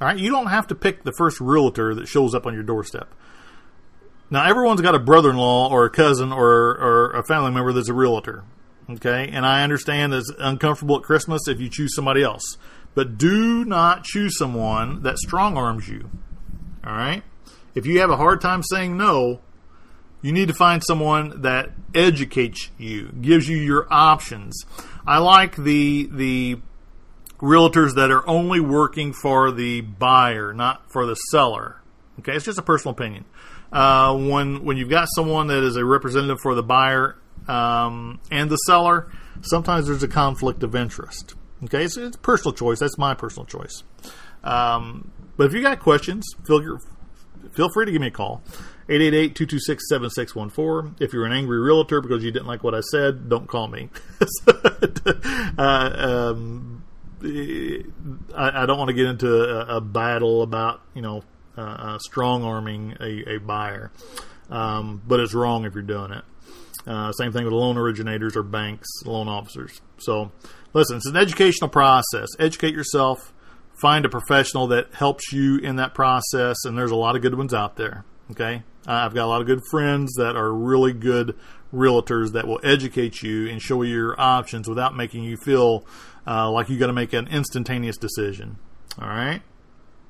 All 0.00 0.08
right, 0.08 0.18
you 0.18 0.30
don't 0.30 0.48
have 0.48 0.66
to 0.68 0.74
pick 0.74 1.04
the 1.04 1.12
first 1.12 1.40
realtor 1.40 1.94
that 1.94 2.08
shows 2.08 2.34
up 2.34 2.46
on 2.46 2.54
your 2.54 2.64
doorstep. 2.64 3.12
Now, 4.30 4.44
everyone's 4.44 4.80
got 4.80 4.94
a 4.94 4.98
brother-in-law 4.98 5.70
or 5.70 5.84
a 5.84 5.90
cousin 5.90 6.32
or, 6.32 6.50
or 6.50 7.10
a 7.12 7.22
family 7.22 7.50
member 7.50 7.72
that's 7.72 7.88
a 7.88 7.94
realtor. 7.94 8.44
Okay, 8.90 9.28
and 9.32 9.46
I 9.46 9.62
understand 9.62 10.12
it's 10.12 10.32
uncomfortable 10.38 10.96
at 10.96 11.02
Christmas 11.02 11.46
if 11.46 11.60
you 11.60 11.68
choose 11.68 11.94
somebody 11.94 12.22
else, 12.22 12.56
but 12.94 13.16
do 13.16 13.64
not 13.64 14.04
choose 14.04 14.36
someone 14.36 15.02
that 15.02 15.18
strong 15.18 15.56
arms 15.56 15.88
you. 15.88 16.10
All 16.84 16.92
right, 16.92 17.22
if 17.74 17.86
you 17.86 18.00
have 18.00 18.10
a 18.10 18.16
hard 18.16 18.40
time 18.40 18.62
saying 18.62 18.96
no, 18.96 19.40
you 20.22 20.32
need 20.32 20.48
to 20.48 20.54
find 20.54 20.82
someone 20.84 21.42
that 21.42 21.70
educates 21.94 22.70
you, 22.78 23.12
gives 23.20 23.48
you 23.48 23.56
your 23.56 23.86
options. 23.92 24.64
I 25.06 25.18
like 25.18 25.56
the 25.56 26.08
the 26.10 26.60
realtors 27.38 27.96
that 27.96 28.10
are 28.10 28.26
only 28.28 28.60
working 28.60 29.12
for 29.12 29.50
the 29.50 29.80
buyer, 29.80 30.54
not 30.54 30.90
for 30.90 31.04
the 31.04 31.14
seller. 31.14 31.82
Okay, 32.20 32.36
it's 32.36 32.44
just 32.44 32.58
a 32.58 32.62
personal 32.62 32.92
opinion. 32.92 33.24
Uh, 33.72 34.16
when 34.16 34.64
when 34.64 34.76
you've 34.76 34.90
got 34.90 35.08
someone 35.14 35.48
that 35.48 35.62
is 35.64 35.76
a 35.76 35.84
representative 35.84 36.38
for 36.40 36.54
the 36.54 36.62
buyer 36.62 37.16
um, 37.48 38.20
and 38.30 38.48
the 38.48 38.56
seller, 38.56 39.10
sometimes 39.40 39.88
there's 39.88 40.02
a 40.02 40.08
conflict 40.08 40.62
of 40.62 40.76
interest. 40.76 41.34
Okay, 41.64 41.88
so 41.88 42.06
it's 42.06 42.16
personal 42.16 42.52
choice. 42.52 42.78
That's 42.78 42.98
my 42.98 43.14
personal 43.14 43.46
choice. 43.46 43.82
Um, 44.44 45.10
but 45.36 45.46
if 45.46 45.52
you 45.52 45.62
got 45.62 45.80
questions, 45.80 46.24
feel 46.46 46.78
feel 47.52 47.68
free 47.72 47.86
to 47.86 47.92
give 47.92 48.00
me 48.00 48.08
a 48.08 48.12
call. 48.12 48.42
888-226-7614. 48.88 51.00
If 51.00 51.12
you're 51.12 51.24
an 51.24 51.32
angry 51.32 51.60
realtor 51.60 52.00
because 52.00 52.24
you 52.24 52.30
didn't 52.30 52.46
like 52.46 52.64
what 52.64 52.74
I 52.74 52.80
said, 52.80 53.28
don't 53.28 53.46
call 53.46 53.68
me. 53.68 53.90
uh, 55.58 55.58
um, 55.58 56.84
I, 57.22 58.62
I, 58.62 58.66
don't 58.66 58.78
want 58.78 58.88
to 58.88 58.94
get 58.94 59.06
into 59.06 59.32
a, 59.32 59.76
a 59.76 59.80
battle 59.80 60.42
about, 60.42 60.80
you 60.94 61.02
know, 61.02 61.22
uh, 61.56 61.60
uh, 61.60 61.98
strong 61.98 62.44
arming 62.44 62.96
a, 63.00 63.34
a 63.34 63.38
buyer. 63.38 63.92
Um, 64.50 65.02
but 65.06 65.20
it's 65.20 65.34
wrong 65.34 65.64
if 65.64 65.74
you're 65.74 65.82
doing 65.82 66.12
it. 66.12 66.24
Uh, 66.86 67.12
same 67.12 67.32
thing 67.32 67.44
with 67.44 67.52
loan 67.52 67.78
originators 67.78 68.36
or 68.36 68.42
banks, 68.42 68.88
loan 69.04 69.28
officers. 69.28 69.80
So, 69.98 70.32
listen, 70.72 70.96
it's 70.96 71.06
an 71.06 71.16
educational 71.16 71.70
process. 71.70 72.28
Educate 72.38 72.74
yourself. 72.74 73.32
Find 73.80 74.04
a 74.04 74.08
professional 74.08 74.66
that 74.68 74.94
helps 74.94 75.32
you 75.32 75.58
in 75.58 75.76
that 75.76 75.94
process, 75.94 76.64
and 76.64 76.76
there's 76.76 76.90
a 76.90 76.96
lot 76.96 77.16
of 77.16 77.22
good 77.22 77.34
ones 77.34 77.54
out 77.54 77.76
there. 77.76 78.04
Okay, 78.32 78.62
I've 78.86 79.14
got 79.14 79.24
a 79.24 79.28
lot 79.28 79.40
of 79.40 79.46
good 79.46 79.62
friends 79.70 80.14
that 80.14 80.36
are 80.36 80.52
really 80.52 80.92
good 80.92 81.36
realtors 81.72 82.32
that 82.32 82.46
will 82.46 82.60
educate 82.62 83.22
you 83.22 83.48
and 83.48 83.60
show 83.60 83.82
you 83.82 83.94
your 83.94 84.20
options 84.20 84.68
without 84.68 84.96
making 84.96 85.24
you 85.24 85.36
feel 85.36 85.84
uh, 86.26 86.50
like 86.50 86.68
you 86.68 86.78
got 86.78 86.88
to 86.88 86.92
make 86.92 87.12
an 87.12 87.28
instantaneous 87.28 87.96
decision. 87.96 88.58
All 89.00 89.08
right, 89.08 89.42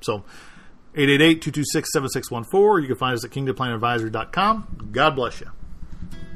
so 0.01 0.25
888-226-7614. 0.95 2.83
You 2.83 2.89
can 2.89 2.97
find 2.97 3.15
us 3.15 3.25
at 3.25 3.31
kingdomplanadvisory.com. 3.31 4.91
God 4.93 5.17
bless 5.17 5.41
you. 5.41 5.51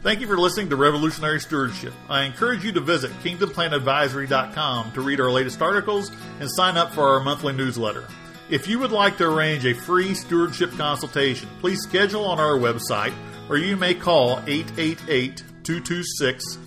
Thank 0.03 0.21
you 0.21 0.27
for 0.29 0.39
listening 0.39 0.71
to 0.71 0.77
Revolutionary 0.77 1.41
Stewardship. 1.41 1.93
I 2.09 2.23
encourage 2.25 2.65
you 2.65 2.71
to 2.73 2.81
visit 2.81 3.11
kingdomplanadvisory.com 3.25 4.93
to 4.93 5.01
read 5.01 5.21
our 5.21 5.31
latest 5.31 5.61
articles 5.61 6.11
and 6.39 6.49
sign 6.51 6.77
up 6.77 6.93
for 6.93 7.09
our 7.09 7.21
monthly 7.21 7.53
newsletter. 7.53 8.07
If 8.49 8.69
you 8.69 8.79
would 8.79 8.93
like 8.93 9.19
to 9.19 9.29
arrange 9.29 9.67
a 9.67 9.75
free 9.75 10.15
stewardship 10.15 10.71
consultation, 10.77 11.49
please 11.61 11.81
schedule 11.81 12.25
on 12.25 12.39
our 12.39 12.57
website 12.57 13.13
or 13.49 13.57
you 13.57 13.77
may 13.77 13.95
call 13.95 14.39
888 14.47 15.43
226 15.65 16.59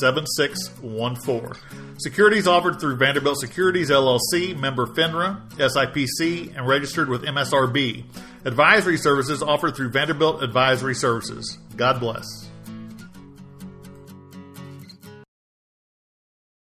7614. 0.00 1.52
Securities 1.98 2.46
offered 2.46 2.80
through 2.80 2.96
Vanderbilt 2.96 3.38
Securities 3.38 3.90
LLC, 3.90 4.58
member 4.58 4.86
FINRA, 4.86 5.46
SIPC, 5.58 6.56
and 6.56 6.66
registered 6.66 7.10
with 7.10 7.22
MSRB. 7.22 8.04
Advisory 8.46 8.96
services 8.96 9.42
offered 9.42 9.76
through 9.76 9.90
Vanderbilt 9.90 10.42
Advisory 10.42 10.94
Services. 10.94 11.58
God 11.76 12.00
bless. 12.00 12.45